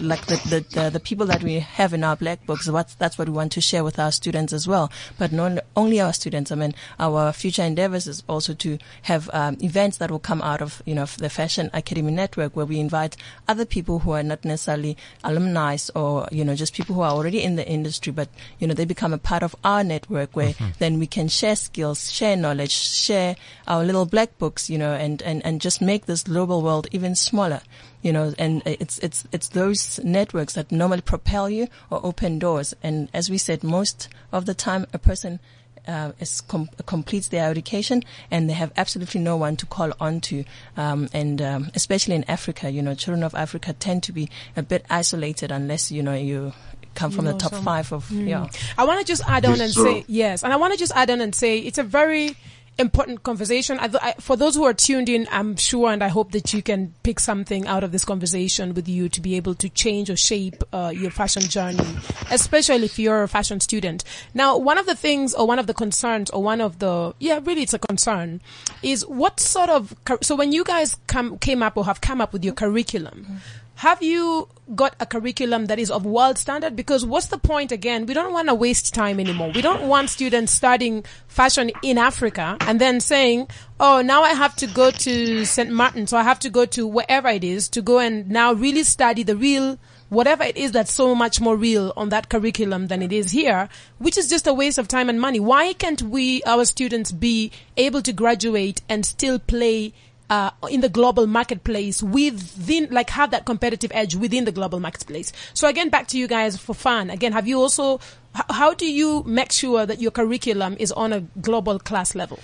[0.00, 2.66] like the, the, the, the people that we have in our black books,
[2.98, 4.90] that's what we want to share with our students as well.
[5.18, 9.58] But not only our students, I mean, our future endeavors is also to have um,
[9.60, 13.16] events that will come out of, you know, the Fashion Academy Network where we invite
[13.46, 17.42] other people who are not necessarily alumni or, you know, just people who are already
[17.42, 20.70] in the industry, but, you know, they become a part of our network where mm-hmm.
[20.78, 23.36] then we can share skills, share knowledge, share
[23.68, 27.14] our little black books, you know, and, and, and just make this global world even
[27.14, 27.60] smaller
[28.02, 32.72] you know, and it's it's it's those networks that normally propel you or open doors.
[32.80, 35.40] And as we said, most of the time, a person
[35.86, 40.20] uh, is com- completes their education and they have absolutely no one to call on
[40.22, 40.44] to.
[40.76, 44.62] Um, and um, especially in Africa, you know, children of Africa tend to be a
[44.62, 46.52] bit isolated unless you know you
[46.94, 48.46] come from know the top some- five of yeah.
[48.78, 51.10] I want to just add on and say yes, and I want to just add
[51.10, 52.36] on and say it's a very
[52.78, 53.78] important conversation.
[53.78, 56.62] I, I, for those who are tuned in, I'm sure and I hope that you
[56.62, 60.16] can pick something out of this conversation with you to be able to change or
[60.16, 61.86] shape uh, your fashion journey,
[62.30, 64.04] especially if you're a fashion student.
[64.34, 67.40] Now, one of the things or one of the concerns or one of the, yeah,
[67.42, 68.40] really it's a concern
[68.82, 72.32] is what sort of, so when you guys come, came up or have come up
[72.32, 73.36] with your curriculum, mm-hmm
[73.76, 76.74] have you got a curriculum that is of world standard?
[76.74, 78.06] Because what's the point again?
[78.06, 79.52] We don't want to waste time anymore.
[79.54, 83.48] We don't want students studying fashion in Africa and then saying,
[83.78, 85.70] oh, now I have to go to St.
[85.70, 86.06] Martin.
[86.06, 89.22] So I have to go to wherever it is to go and now really study
[89.22, 93.12] the real whatever it is that's so much more real on that curriculum than it
[93.12, 93.68] is here,
[93.98, 95.40] which is just a waste of time and money.
[95.40, 99.92] Why can't we, our students, be able to graduate and still play
[100.30, 105.32] uh, in the global marketplace within, like have that competitive edge within the global marketplace.
[105.54, 107.10] So again, back to you guys for FAN.
[107.10, 108.00] Again, have you also,
[108.32, 112.38] how do you make sure that your curriculum is on a global class level?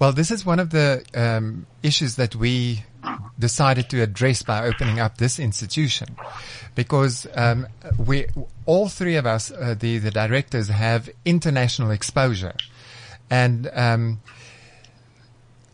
[0.00, 2.82] Well, this is one of the um, issues that we
[3.38, 6.16] decided to address by opening up this institution,
[6.74, 8.26] because um, we
[8.66, 12.54] all three of us, uh, the the directors, have international exposure,
[13.30, 14.20] and um,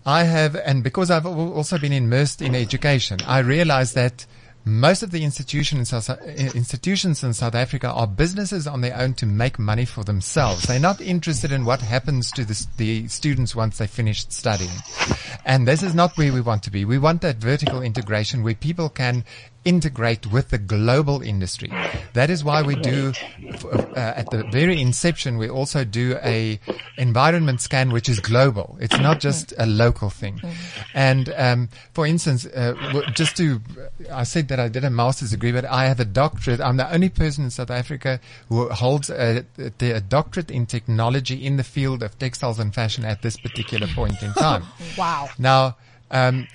[0.06, 4.26] I have, and because I've also been immersed in education, I realize that
[4.64, 9.26] most of the institutions, uh, institutions in South Africa are businesses on their own to
[9.26, 10.64] make money for themselves.
[10.64, 14.70] They're not interested in what happens to the, the, students once they finish studying.
[15.46, 16.84] And this is not where we want to be.
[16.84, 19.24] We want that vertical integration where people can
[19.64, 21.70] integrate with the global industry.
[22.14, 23.12] That is why we do,
[23.72, 26.58] uh, at the very inception, we also do a
[26.96, 28.78] environment scan, which is global.
[28.80, 30.40] It's not just a local thing.
[30.94, 33.60] And, um, for instance, uh, just to,
[34.10, 36.60] I said that I did a master's degree, but I have a doctorate.
[36.60, 41.56] I'm the only person in South Africa who holds a, a doctorate in technology in
[41.56, 44.64] the field of textiles and fashion at this particular point in time.
[44.98, 45.28] wow.
[45.38, 45.76] Now,
[46.10, 46.48] um,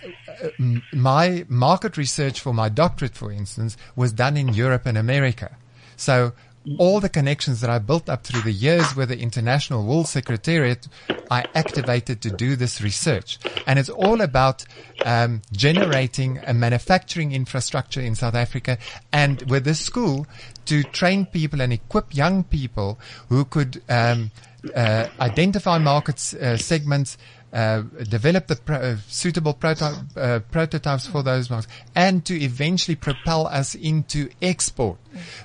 [0.94, 5.58] my market research for my doctorate, for instance, was done in Europe and America.
[5.96, 6.34] So
[6.80, 10.88] all the connections that I built up through the years with the International Wool Secretariat,
[11.30, 13.38] I activated to do this research.
[13.68, 14.66] And it's all about
[15.06, 18.78] um, generating a manufacturing infrastructure in South Africa
[19.14, 20.26] and with this school
[20.66, 23.00] to train people and equip young people
[23.30, 24.32] who could um,
[24.76, 27.18] uh, identify market uh, segments,
[27.56, 32.96] uh, develop the pro- uh, suitable proto- uh, prototypes for those markets and to eventually
[32.96, 34.98] propel us into export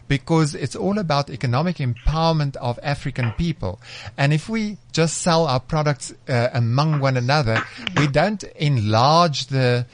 [0.09, 3.79] because it's all about economic empowerment of African people.
[4.19, 7.63] And if we just sell our products among one another,
[7.97, 9.87] we don't enlarge the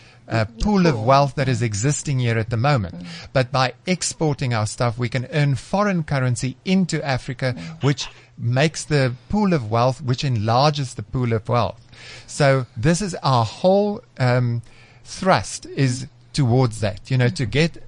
[0.63, 2.95] pool of wealth that is existing here at the moment.
[3.35, 8.09] But by exporting our stuff, we can earn foreign currency into Africa, which
[8.39, 11.83] makes the pool of wealth, which enlarges the pool of wealth.
[12.27, 14.63] So this is our whole um,
[15.05, 17.83] thrust is towards that, you know, to get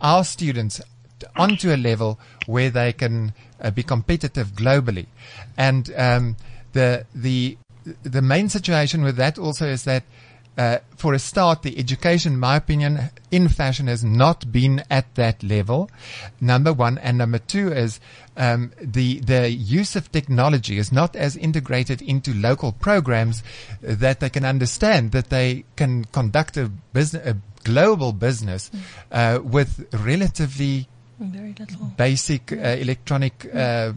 [0.00, 0.80] our students
[1.36, 5.06] onto a level where they can uh, be competitive globally.
[5.56, 6.36] And um,
[6.72, 7.56] the the
[8.02, 10.04] the main situation with that also is that
[10.56, 15.14] uh, for a start, the education, in my opinion, in fashion has not been at
[15.16, 15.90] that level.
[16.40, 17.98] Number one, and number two is
[18.36, 23.42] um, the the use of technology is not as integrated into local programs
[23.80, 28.70] that they can understand that they can conduct a business, a global business
[29.10, 30.88] uh, with relatively
[31.96, 33.48] basic uh, electronic.
[33.52, 33.92] Uh,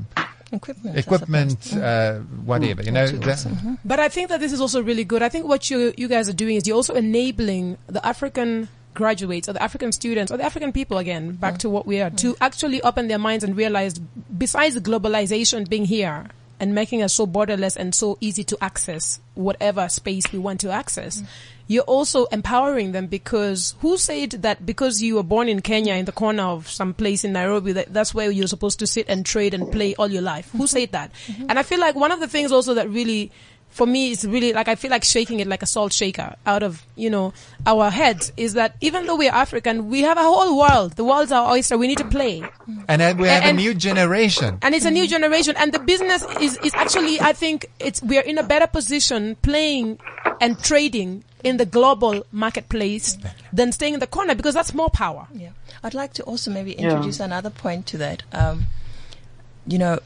[0.51, 3.05] equipment, equipment, uh, whatever, you know.
[3.05, 3.75] Mm-hmm.
[3.83, 5.21] But I think that this is also really good.
[5.21, 9.47] I think what you you guys are doing is you're also enabling the African graduates
[9.47, 11.59] or the African students or the African people again, back mm.
[11.59, 12.17] to what we are, mm.
[12.17, 16.25] to actually open their minds and realize besides globalization being here
[16.59, 20.71] and making us so borderless and so easy to access whatever space we want to
[20.71, 21.27] access, mm
[21.67, 26.05] you're also empowering them because who said that because you were born in Kenya in
[26.05, 29.25] the corner of some place in Nairobi that that's where you're supposed to sit and
[29.25, 30.49] trade and play all your life?
[30.51, 31.11] Who said that?
[31.27, 31.47] Mm-hmm.
[31.49, 33.31] And I feel like one of the things also that really
[33.69, 36.63] for me it's really like I feel like shaking it like a salt shaker out
[36.63, 37.33] of, you know,
[37.65, 40.93] our heads is that even though we're African, we have a whole world.
[40.93, 41.77] The world's our oyster.
[41.77, 42.43] We need to play.
[42.87, 44.57] And then we have and, a new generation.
[44.61, 45.55] And it's a new generation.
[45.57, 49.35] And the business is, is actually, I think it's, we are in a better position
[49.41, 49.99] playing
[50.39, 53.17] and trading in the global marketplace
[53.53, 55.27] than staying in the corner because that's more power.
[55.33, 55.49] Yeah.
[55.83, 57.25] I'd like to also maybe introduce yeah.
[57.25, 58.23] another point to that.
[58.31, 58.67] Um,
[59.65, 59.99] you know,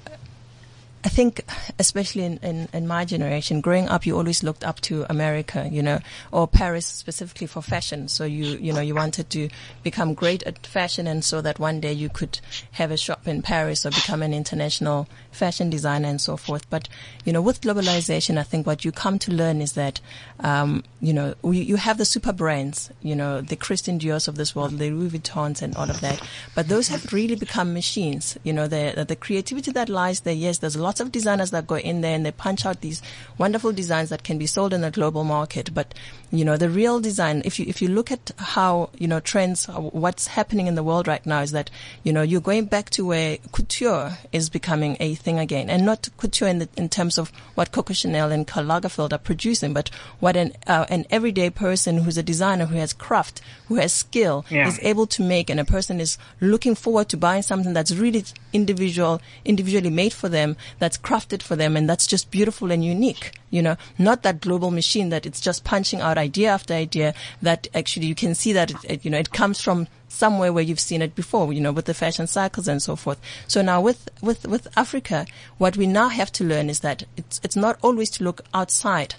[1.04, 1.43] I think,
[1.80, 5.82] especially in, in, in, my generation, growing up, you always looked up to America, you
[5.82, 5.99] know,
[6.32, 8.08] or Paris specifically for fashion.
[8.08, 9.49] So you, you know, you wanted to
[9.82, 12.39] become great at fashion and so that one day you could
[12.74, 16.70] have a shop in Paris or become an international fashion designer and so forth.
[16.70, 16.88] But,
[17.26, 20.02] you know, with globalization, I think what you come to learn is that,
[20.41, 24.36] um, you know, we, you have the super brands, you know, the Christian Dior's of
[24.36, 26.22] this world, the Louis Vuittons and all of that.
[26.54, 28.38] But those have really become machines.
[28.43, 31.51] You know, the, the creativity that lies there, yes, there's a lot lots of designers
[31.51, 33.01] that go in there and they punch out these
[33.37, 35.73] wonderful designs that can be sold in the global market.
[35.73, 35.93] But,
[36.31, 39.67] you know, the real design, if you, if you look at how, you know, trends,
[39.67, 41.71] what's happening in the world right now is that,
[42.03, 46.09] you know, you're going back to where couture is becoming a thing again and not
[46.17, 49.89] couture in the, in terms of what Coco Chanel and Karl Lagerfeld are producing, but
[50.19, 53.39] what an, uh, an everyday person who's a designer who has craft,
[53.69, 54.67] who has skill yeah.
[54.67, 58.25] is able to make and a person is looking forward to buying something that's really
[58.51, 63.39] individual, individually made for them that's crafted for them and that's just beautiful and unique.
[63.51, 67.67] You know, not that global machine that it's just punching out idea after idea that
[67.75, 70.79] actually you can see that it, it, you know, it comes from somewhere where you've
[70.79, 73.21] seen it before, you know, with the fashion cycles and so forth.
[73.47, 75.27] So now with, with, with Africa,
[75.59, 79.13] what we now have to learn is that it's, it's not always to look outside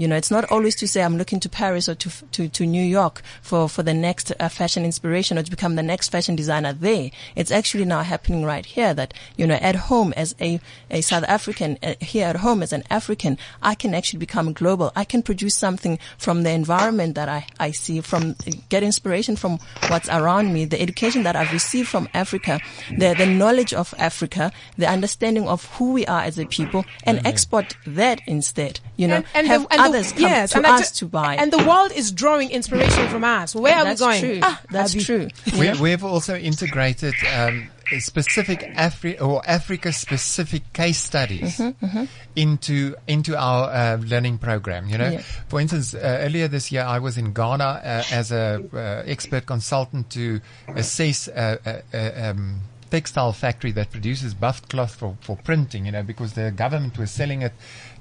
[0.00, 2.64] you know, it's not always to say I'm looking to Paris or to to, to
[2.64, 6.34] New York for for the next uh, fashion inspiration or to become the next fashion
[6.34, 7.10] designer there.
[7.36, 10.58] It's actually now happening right here that you know at home as a
[10.90, 14.90] a South African uh, here at home as an African, I can actually become global.
[14.96, 18.36] I can produce something from the environment that I I see from
[18.70, 22.58] get inspiration from what's around me, the education that I've received from Africa,
[22.96, 27.18] the the knowledge of Africa, the understanding of who we are as a people, and
[27.18, 27.26] mm-hmm.
[27.26, 28.80] export that instead.
[28.96, 31.36] You know, and, and have the, and others come yes, to and us to buy.
[31.36, 33.54] And the world is drawing inspiration from us.
[33.54, 34.20] Where are That's we going?
[34.20, 34.40] True.
[34.42, 35.28] Ah, That's true.
[35.58, 37.68] We, we've also integrated um,
[37.98, 42.04] specific Afri- or Africa specific case studies mm-hmm, mm-hmm.
[42.36, 44.88] into into our uh, learning program.
[44.88, 45.22] You know, yeah.
[45.48, 49.46] for instance, uh, earlier this year I was in Ghana uh, as a uh, expert
[49.46, 51.28] consultant to assess.
[51.28, 52.60] Uh, uh, um,
[52.90, 57.10] textile factory that produces buff cloth for, for printing, you know, because the government was
[57.10, 57.52] selling it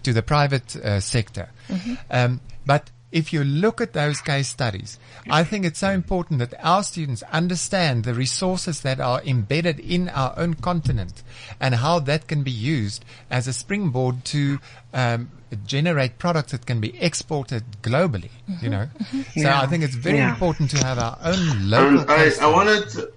[0.03, 1.49] to the private uh, sector.
[1.67, 1.93] Mm-hmm.
[2.09, 6.53] Um, but if you look at those case studies, I think it's so important that
[6.63, 11.23] our students understand the resources that are embedded in our own continent
[11.59, 14.59] and how that can be used as a springboard to
[14.93, 15.31] um,
[15.65, 18.29] generate products that can be exported globally.
[18.47, 18.63] Mm-hmm.
[18.65, 19.21] You know, mm-hmm.
[19.21, 19.61] so yeah.
[19.61, 20.29] I think it's very yeah.
[20.31, 22.01] important to have our own local.
[22.01, 23.11] Um, I, I, wanted to,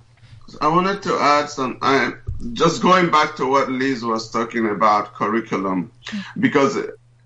[0.60, 1.78] I wanted to add some.
[1.82, 2.12] I,
[2.52, 5.92] just going back to what Liz was talking about curriculum,
[6.38, 6.76] because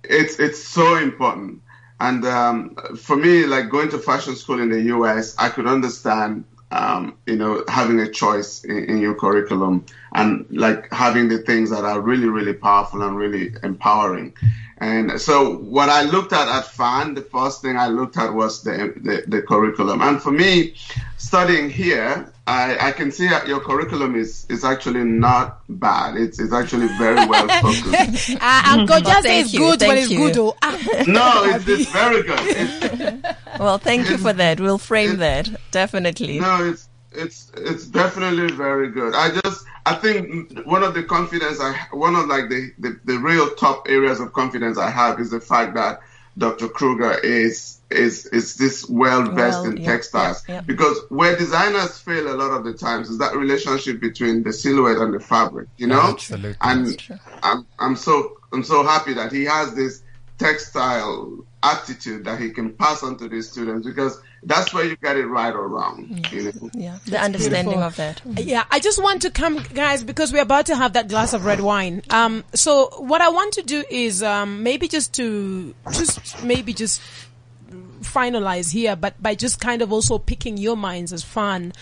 [0.05, 1.63] it's it's so important.
[1.99, 6.45] And um, for me, like going to fashion school in the U.S., I could understand,
[6.71, 11.71] um, you know, having a choice in, in, your curriculum and like having the things
[11.71, 14.35] that are really, really powerful and really empowering.
[14.79, 18.63] And so what I looked at at FAN, the first thing I looked at was
[18.63, 20.03] the, the, the curriculum.
[20.03, 20.75] And for me,
[21.17, 26.17] studying here, I, I can see that your curriculum is, is actually not bad.
[26.17, 28.37] It's, it's actually very well focused.
[28.39, 30.37] uh, Uncle just say it's good when it's good.
[30.37, 30.55] Oh.
[31.07, 32.39] no, it's, it's very good.
[32.41, 34.61] It's, well, thank you for that.
[34.61, 35.49] We'll frame that.
[35.71, 36.39] Definitely.
[36.39, 36.86] No, it's,
[37.17, 39.15] it's, it's definitely very good.
[39.15, 43.19] I just, I think one of the confidence I, one of like the, the, the
[43.19, 46.01] real top areas of confidence I have is the fact that
[46.39, 46.69] Dr.
[46.69, 50.61] Kruger is is is this well versed well, in yeah, textiles yeah, yeah.
[50.63, 54.99] because where designers fail a lot of the times is that relationship between the silhouette
[54.99, 56.57] and the fabric you know Absolutely.
[56.61, 60.03] and I'm, I'm so i'm so happy that he has this
[60.37, 65.17] textile attitude that he can pass on to these students because that's where you get
[65.17, 66.25] it right or wrong.
[66.31, 66.71] You know?
[66.73, 67.83] Yeah, the understanding beautiful.
[67.83, 68.23] of that.
[68.25, 71.45] Yeah, I just want to come, guys, because we're about to have that glass of
[71.45, 72.03] red wine.
[72.11, 77.03] Um, so what I want to do is um, maybe just to just maybe just
[78.03, 81.73] finalize here, but by just kind of also picking your minds as FAN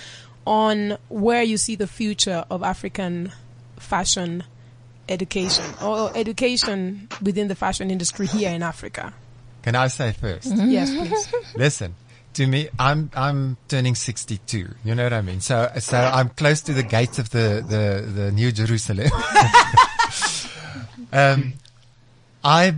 [0.47, 3.31] on where you see the future of African
[3.79, 4.43] fashion
[5.09, 9.13] education or education within the fashion industry here in Africa.
[9.63, 10.71] Can I say 1st mm-hmm.
[10.71, 11.55] Yes, please.
[11.57, 11.95] Listen,
[12.35, 14.75] to me, I'm I'm turning 62.
[14.85, 15.41] You know what I mean?
[15.41, 19.11] So so I'm close to the gates of the the, the New Jerusalem.
[21.13, 21.55] um,
[22.45, 22.75] I,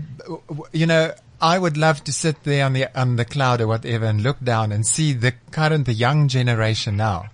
[0.72, 4.06] you know, I would love to sit there on the on the cloud or whatever
[4.06, 7.26] and look down and see the current, the young generation now,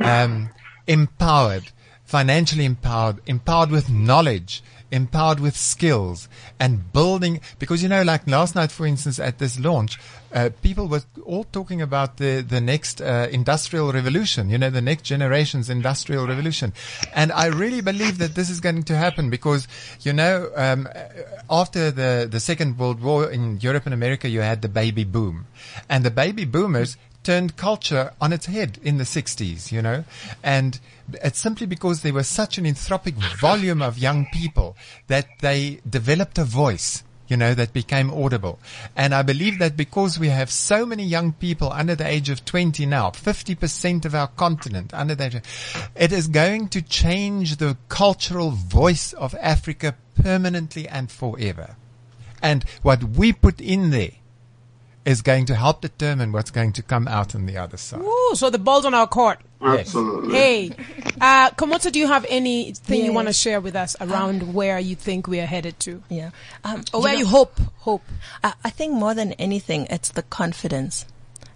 [0.00, 0.50] um,
[0.86, 1.70] empowered,
[2.04, 6.28] financially empowered, empowered with knowledge, empowered with skills
[6.60, 9.98] and building, because you know, like last night, for instance, at this launch,
[10.32, 14.80] uh, people were all talking about the, the next uh, industrial revolution, you know, the
[14.80, 16.72] next generation's industrial revolution.
[17.14, 19.66] And I really believe that this is going to happen because,
[20.02, 20.88] you know, um,
[21.48, 25.46] after the, the Second World War in Europe and America, you had the baby boom.
[25.88, 30.04] And the baby boomers turned culture on its head in the 60s, you know,
[30.42, 30.80] and
[31.22, 34.76] it's simply because there was such an anthropic volume of young people
[35.08, 37.02] that they developed a voice.
[37.30, 38.58] You know, that became audible.
[38.96, 42.44] And I believe that because we have so many young people under the age of
[42.44, 45.40] 20 now, 50% of our continent under of,
[45.94, 51.76] it is going to change the cultural voice of Africa permanently and forever.
[52.42, 54.10] And what we put in there
[55.04, 58.00] is going to help determine what's going to come out on the other side.
[58.02, 59.40] Ooh, so the ball's on our court.
[59.62, 60.34] Absolutely.
[60.34, 60.70] Hey,
[61.20, 64.94] uh, Komotso, do you have anything you want to share with us around where you
[64.96, 66.02] think we are headed to?
[66.08, 66.30] Yeah.
[66.64, 68.02] Um, Or where know- you hope, hope.
[68.42, 71.04] I, I think more than anything, it's the confidence.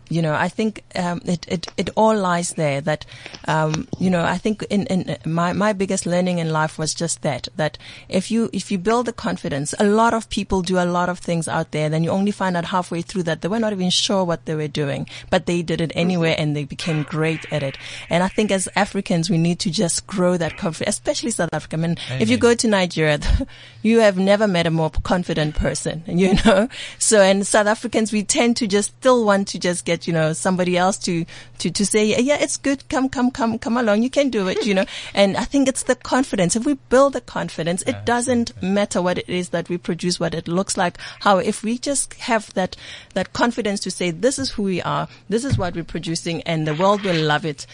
[0.08, 2.80] You know, I think um, it, it it all lies there.
[2.80, 3.06] That
[3.48, 7.22] um, you know, I think in, in my my biggest learning in life was just
[7.22, 7.48] that.
[7.56, 7.78] That
[8.08, 11.18] if you if you build the confidence, a lot of people do a lot of
[11.18, 11.88] things out there.
[11.88, 14.54] Then you only find out halfway through that they were not even sure what they
[14.54, 17.78] were doing, but they did it anyway, and they became great at it.
[18.10, 21.76] And I think as Africans, we need to just grow that confidence, especially South Africa.
[21.76, 23.18] I mean, if you go to Nigeria,
[23.82, 26.68] you have never met a more confident person, you know.
[26.98, 30.32] So, and South Africans, we tend to just still want to just get, you know,
[30.32, 31.24] somebody else to,
[31.58, 32.88] to, to say, yeah, yeah, it's good.
[32.88, 34.02] Come, come, come, come along.
[34.02, 34.84] You can do it, you know.
[35.14, 36.56] And I think it's the confidence.
[36.56, 40.34] If we build the confidence, it doesn't matter what it is that we produce, what
[40.34, 40.98] it looks like.
[41.20, 42.76] How, if we just have that,
[43.14, 46.66] that confidence to say, this is who we are, this is what we're producing, and
[46.66, 47.66] the world will love it.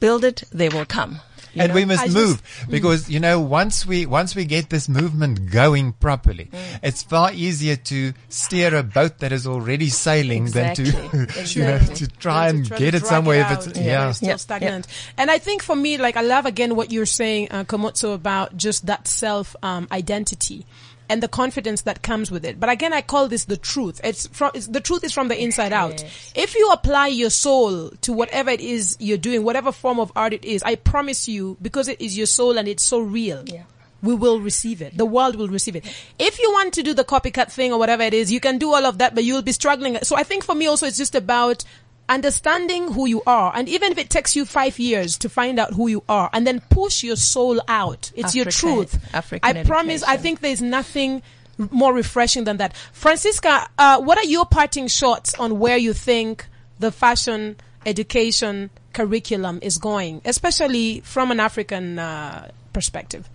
[0.00, 1.20] Build it, they will come.
[1.56, 1.74] You and know?
[1.74, 5.50] we must I just- move because you know once we once we get this movement
[5.50, 6.78] going properly, Mm.
[6.82, 11.44] it's far easier to steer a boat that is already sailing than to Exactly.
[11.62, 13.84] you know to try to and try get it drag somewhere out, if it's yeah,
[13.84, 14.08] yeah.
[14.08, 14.86] it's still Yeah, stagnant.
[15.18, 18.56] And I think for me, like I love again what you're saying, uh, Komotso, about
[18.56, 20.66] just that self um, identity
[21.08, 22.58] and the confidence that comes with it.
[22.58, 24.00] But again, I call this the truth.
[24.02, 26.04] It's from it's, the truth is from the inside out.
[26.34, 30.32] If you apply your soul to whatever it is you're doing, whatever form of art
[30.32, 33.44] it is, I promise you, because it is your soul and it's so real.
[33.46, 33.64] Yeah.
[34.02, 34.96] We will receive it.
[34.96, 35.84] The world will receive it.
[36.18, 38.72] If you want to do the copycat thing or whatever it is, you can do
[38.72, 39.98] all of that, but you'll be struggling.
[40.02, 41.64] So I think for me also it's just about
[42.08, 43.52] understanding who you are.
[43.54, 46.46] And even if it takes you five years to find out who you are and
[46.46, 48.98] then push your soul out, it's your truth.
[49.14, 51.22] African I promise, I think there's nothing
[51.70, 52.76] more refreshing than that.
[52.92, 56.46] Francisca, uh, what are your parting shots on where you think
[56.78, 63.28] the fashion education curriculum is going, especially from an African uh, perspective?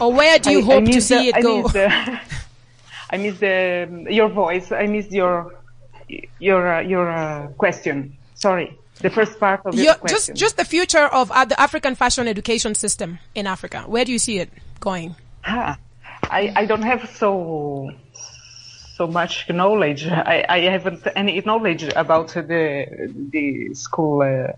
[0.00, 1.58] Or where do you I- I hope to see the- it go?
[3.10, 4.72] I miss the, I miss the your voice.
[4.72, 5.52] I miss your
[6.38, 8.16] your uh, your uh, question.
[8.34, 10.34] Sorry, the first part of your Your- question.
[10.34, 13.84] just just the future of uh, the African fashion education system in Africa.
[13.86, 14.50] Where do you see it
[14.80, 15.14] going?
[15.44, 15.76] Ah,
[16.30, 17.90] I, I don't have so
[18.96, 20.06] so much knowledge.
[20.06, 22.86] I, I haven't any knowledge about the
[23.32, 24.52] the school uh,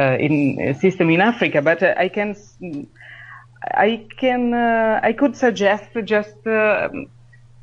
[0.00, 2.34] uh, in uh, system in Africa, but uh, I can
[3.62, 6.88] I can uh, I could suggest just uh,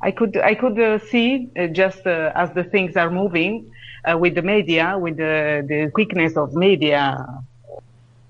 [0.04, 3.72] I could I could uh, see uh, just uh, as the things are moving
[4.04, 7.02] uh, with the media with the the quickness of media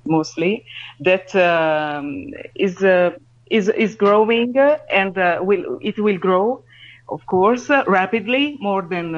[0.07, 0.65] mostly
[1.01, 2.07] that um,
[2.55, 3.11] is uh,
[3.51, 5.13] is is growing uh, and
[5.49, 6.63] will it will grow
[7.09, 7.69] of course
[7.99, 9.15] rapidly more than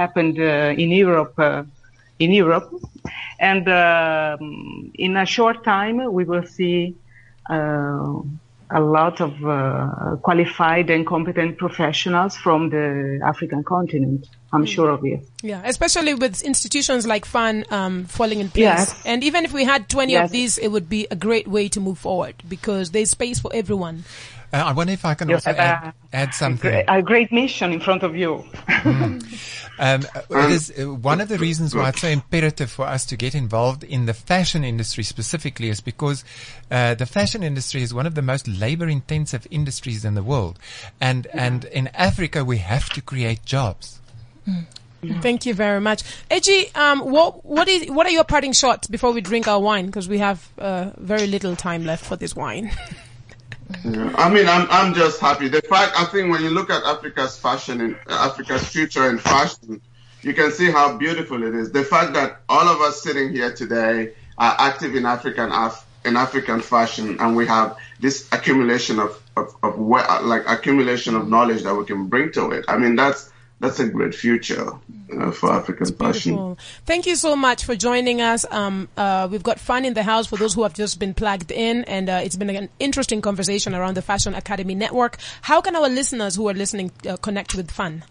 [0.00, 0.38] happened
[0.82, 1.38] in Europe
[2.18, 2.70] in Europe.
[3.38, 6.94] And um, in a short time we will see
[8.70, 15.04] a lot of uh, qualified and competent professionals from the African continent I'm sure of
[15.04, 18.62] it Yeah, especially with institutions like FAN um, falling in place.
[18.62, 19.02] Yes.
[19.06, 21.80] And even if we had 20 of these, it would be a great way to
[21.80, 24.04] move forward because there's space for everyone.
[24.52, 26.84] Uh, I wonder if I can You also add, a- add something.
[26.88, 28.44] a great mission in front of you
[29.78, 33.16] Um, it is uh, one of the reasons why it's so imperative for us to
[33.16, 36.24] get involved in the fashion industry specifically is because
[36.70, 40.58] uh, the fashion industry is one of the most labor-intensive industries in the world,
[41.00, 43.98] and and in Africa we have to create jobs.
[45.20, 46.02] Thank you very much.
[46.30, 49.86] Eji, um, what, what is, what are your parting shots before we drink our wine?
[49.86, 52.70] Because we have, uh, very little time left for this wine.
[53.84, 55.48] Yeah, I mean, I'm I'm just happy.
[55.48, 59.18] The fact I think when you look at Africa's fashion and uh, Africa's future in
[59.18, 59.80] fashion,
[60.22, 61.72] you can see how beautiful it is.
[61.72, 66.16] The fact that all of us sitting here today are active in African Af- in
[66.16, 71.74] African fashion, and we have this accumulation of of, of like accumulation of knowledge that
[71.74, 72.64] we can bring to it.
[72.68, 73.31] I mean, that's
[73.62, 74.66] that's a great future
[75.16, 76.56] uh, for African fashion.
[76.84, 78.44] Thank you so much for joining us.
[78.50, 81.50] Um, uh, we've got FAN in the house for those who have just been plugged
[81.50, 85.16] in, and uh, it's been an interesting conversation around the Fashion Academy Network.
[85.40, 88.04] How can our listeners who are listening uh, connect with FAN?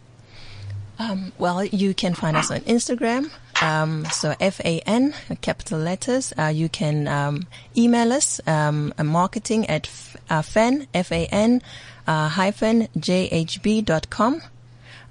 [1.00, 3.30] Um, well, you can find us on Instagram.
[3.62, 6.34] Um, so F A N, capital letters.
[6.38, 11.62] Uh, you can um, email us um, marketing at f- uh, fan f a n
[12.08, 14.42] uh, hyphen jhb dot com.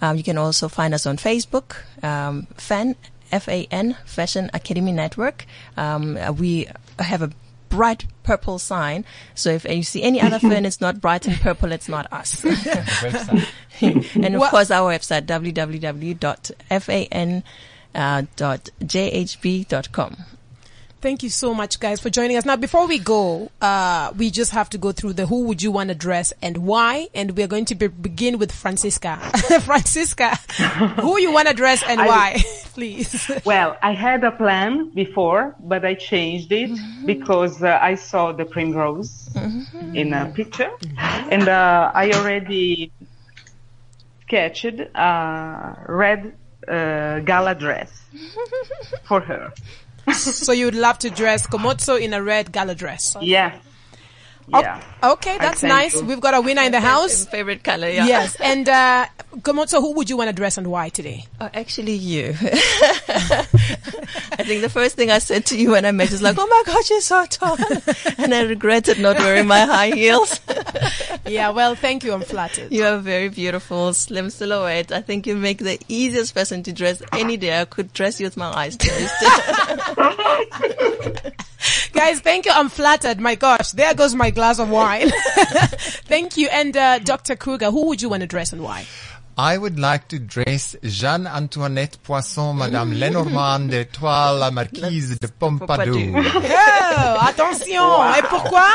[0.01, 2.97] Um, you can also find us on Facebook, um, Fan
[3.33, 5.47] F A N Fashion Academy Network.
[5.77, 7.31] Um, we have a
[7.69, 9.07] bright purple sign.
[9.35, 12.45] So if you see any other fan it's not bright and purple, it's not us.
[13.81, 16.17] and of course, our website www.fan.jhb.com.
[21.01, 22.45] Thank you so much, guys, for joining us.
[22.45, 25.73] Now, before we go, uh, we just have to go through the who would you
[25.73, 29.17] want to dress and why, and we're going to be, begin with Francisca.
[29.63, 30.37] Francisca,
[31.01, 32.43] who you want to dress and I, why,
[32.75, 33.31] please?
[33.47, 37.07] Well, I had a plan before, but I changed it mm-hmm.
[37.07, 39.97] because uh, I saw the primrose mm-hmm.
[39.97, 42.93] in a picture, and uh, I already
[44.27, 46.37] sketched a red
[46.69, 47.91] uh, gala dress
[49.05, 49.51] for her.
[50.45, 53.17] so you would love to dress Komotso in a red gala dress?
[53.21, 53.59] Yeah.
[54.53, 54.83] Yeah.
[55.03, 55.95] okay, that's nice.
[55.95, 56.05] You.
[56.05, 57.27] We've got a winner in the house.
[57.27, 58.07] Favorite color, yeah.
[58.07, 58.37] Yes.
[58.41, 59.07] And, uh,
[59.39, 61.25] Komotso, who would you want to dress and why today?
[61.41, 62.35] Oh, actually you.
[64.33, 66.47] I think the first thing I said to you when I met is like, oh
[66.47, 67.57] my gosh, you're so tall.
[68.19, 70.41] and I regretted not wearing my high heels.
[71.27, 72.13] yeah, well, thank you.
[72.13, 72.73] I'm flattered.
[72.73, 74.91] You are very beautiful, slim silhouette.
[74.91, 77.61] I think you make the easiest person to dress any day.
[77.61, 79.13] I could dress you with my eyes closed.
[81.93, 82.53] Guys, thank you.
[82.55, 83.21] I'm flattered.
[83.21, 85.11] My gosh, there goes my glass of wine.
[86.09, 86.49] thank you.
[86.49, 87.37] And uh, Dr.
[87.37, 88.87] Kruger, who would you want to dress and why?
[89.37, 95.29] I would like to dress Jeanne Antoinette Poisson, Madame Le Normant d'Étiolles, la Marquise de
[95.29, 96.13] Pompadour.
[96.15, 97.81] Oh, attention!
[97.81, 98.15] Wow.
[98.17, 98.69] Et pourquoi?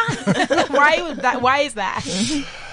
[0.69, 1.41] why that?
[1.41, 2.03] Why is that?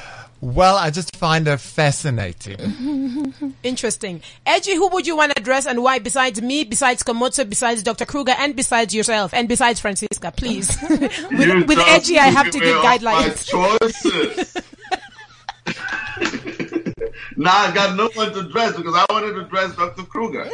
[0.43, 3.33] Well, I just find her fascinating.
[3.63, 4.23] Interesting.
[4.45, 8.05] Eji, who would you want to address and why besides me, besides Komotso, besides Dr.
[8.05, 10.77] Kruger, and besides yourself, and besides Francisca, please?
[10.91, 13.47] with, with Eji, I have to give guidelines.
[13.47, 14.57] choices.
[17.43, 20.05] now I got no one to dress because I wanted to dress Dr.
[20.05, 20.43] Kruger.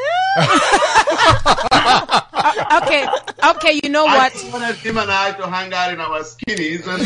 [2.83, 3.07] okay,
[3.45, 4.35] okay, you know what?
[4.35, 6.87] I wanted him and I to hang out in our skinnies.
[6.87, 7.03] And,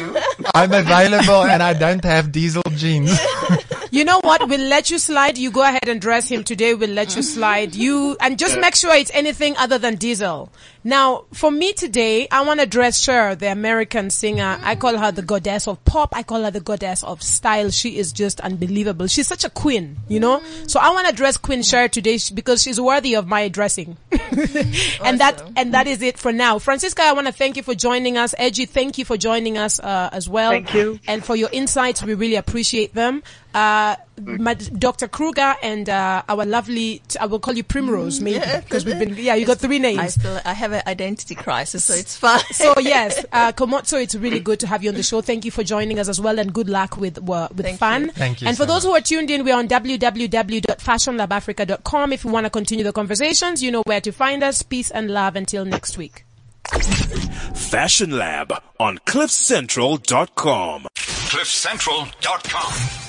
[0.00, 0.20] you know.
[0.54, 3.18] I'm available and I don't have diesel jeans.
[3.90, 4.48] you know what?
[4.48, 5.38] We'll let you slide.
[5.38, 6.74] You go ahead and dress him today.
[6.74, 7.74] We'll let you slide.
[7.74, 10.50] You and just make sure it's anything other than diesel.
[10.86, 14.56] Now, for me today, I want to dress Cher, the American singer.
[14.62, 16.14] I call her the goddess of pop.
[16.14, 17.70] I call her the goddess of style.
[17.70, 19.08] She is just unbelievable.
[19.08, 20.40] She's such a queen, you know?
[20.68, 23.96] So I want to dress Queen Cher today because she's worthy of my dressing.
[24.12, 26.60] and that, and that is it for now.
[26.60, 28.32] Francisca, I want to thank you for joining us.
[28.38, 30.52] Eji, thank you for joining us, uh, as well.
[30.52, 31.00] Thank you.
[31.08, 32.00] And for your insights.
[32.04, 33.24] We really appreciate them.
[33.54, 35.08] Uh, my, Dr.
[35.08, 39.34] Kruger and uh, our lovely, I will call you Primrose, maybe, because we've been, yeah,
[39.34, 39.98] you got three names.
[39.98, 42.40] I still, I have an identity crisis, so it's fine.
[42.50, 45.22] so yes, uh, Komotso, it's really good to have you on the show.
[45.22, 48.02] Thank you for joining us as well, and good luck with uh, with Thank FAN.
[48.04, 48.12] You.
[48.12, 48.48] Thank you.
[48.48, 48.90] And for those much.
[48.90, 52.12] who are tuned in, we're on www.fashionlabafrica.com.
[52.12, 54.60] If you want to continue the conversations, you know where to find us.
[54.62, 56.24] Peace and love until next week.
[57.54, 60.88] Fashion Lab on CliffCentral.com.
[60.96, 63.05] CliffCentral.com.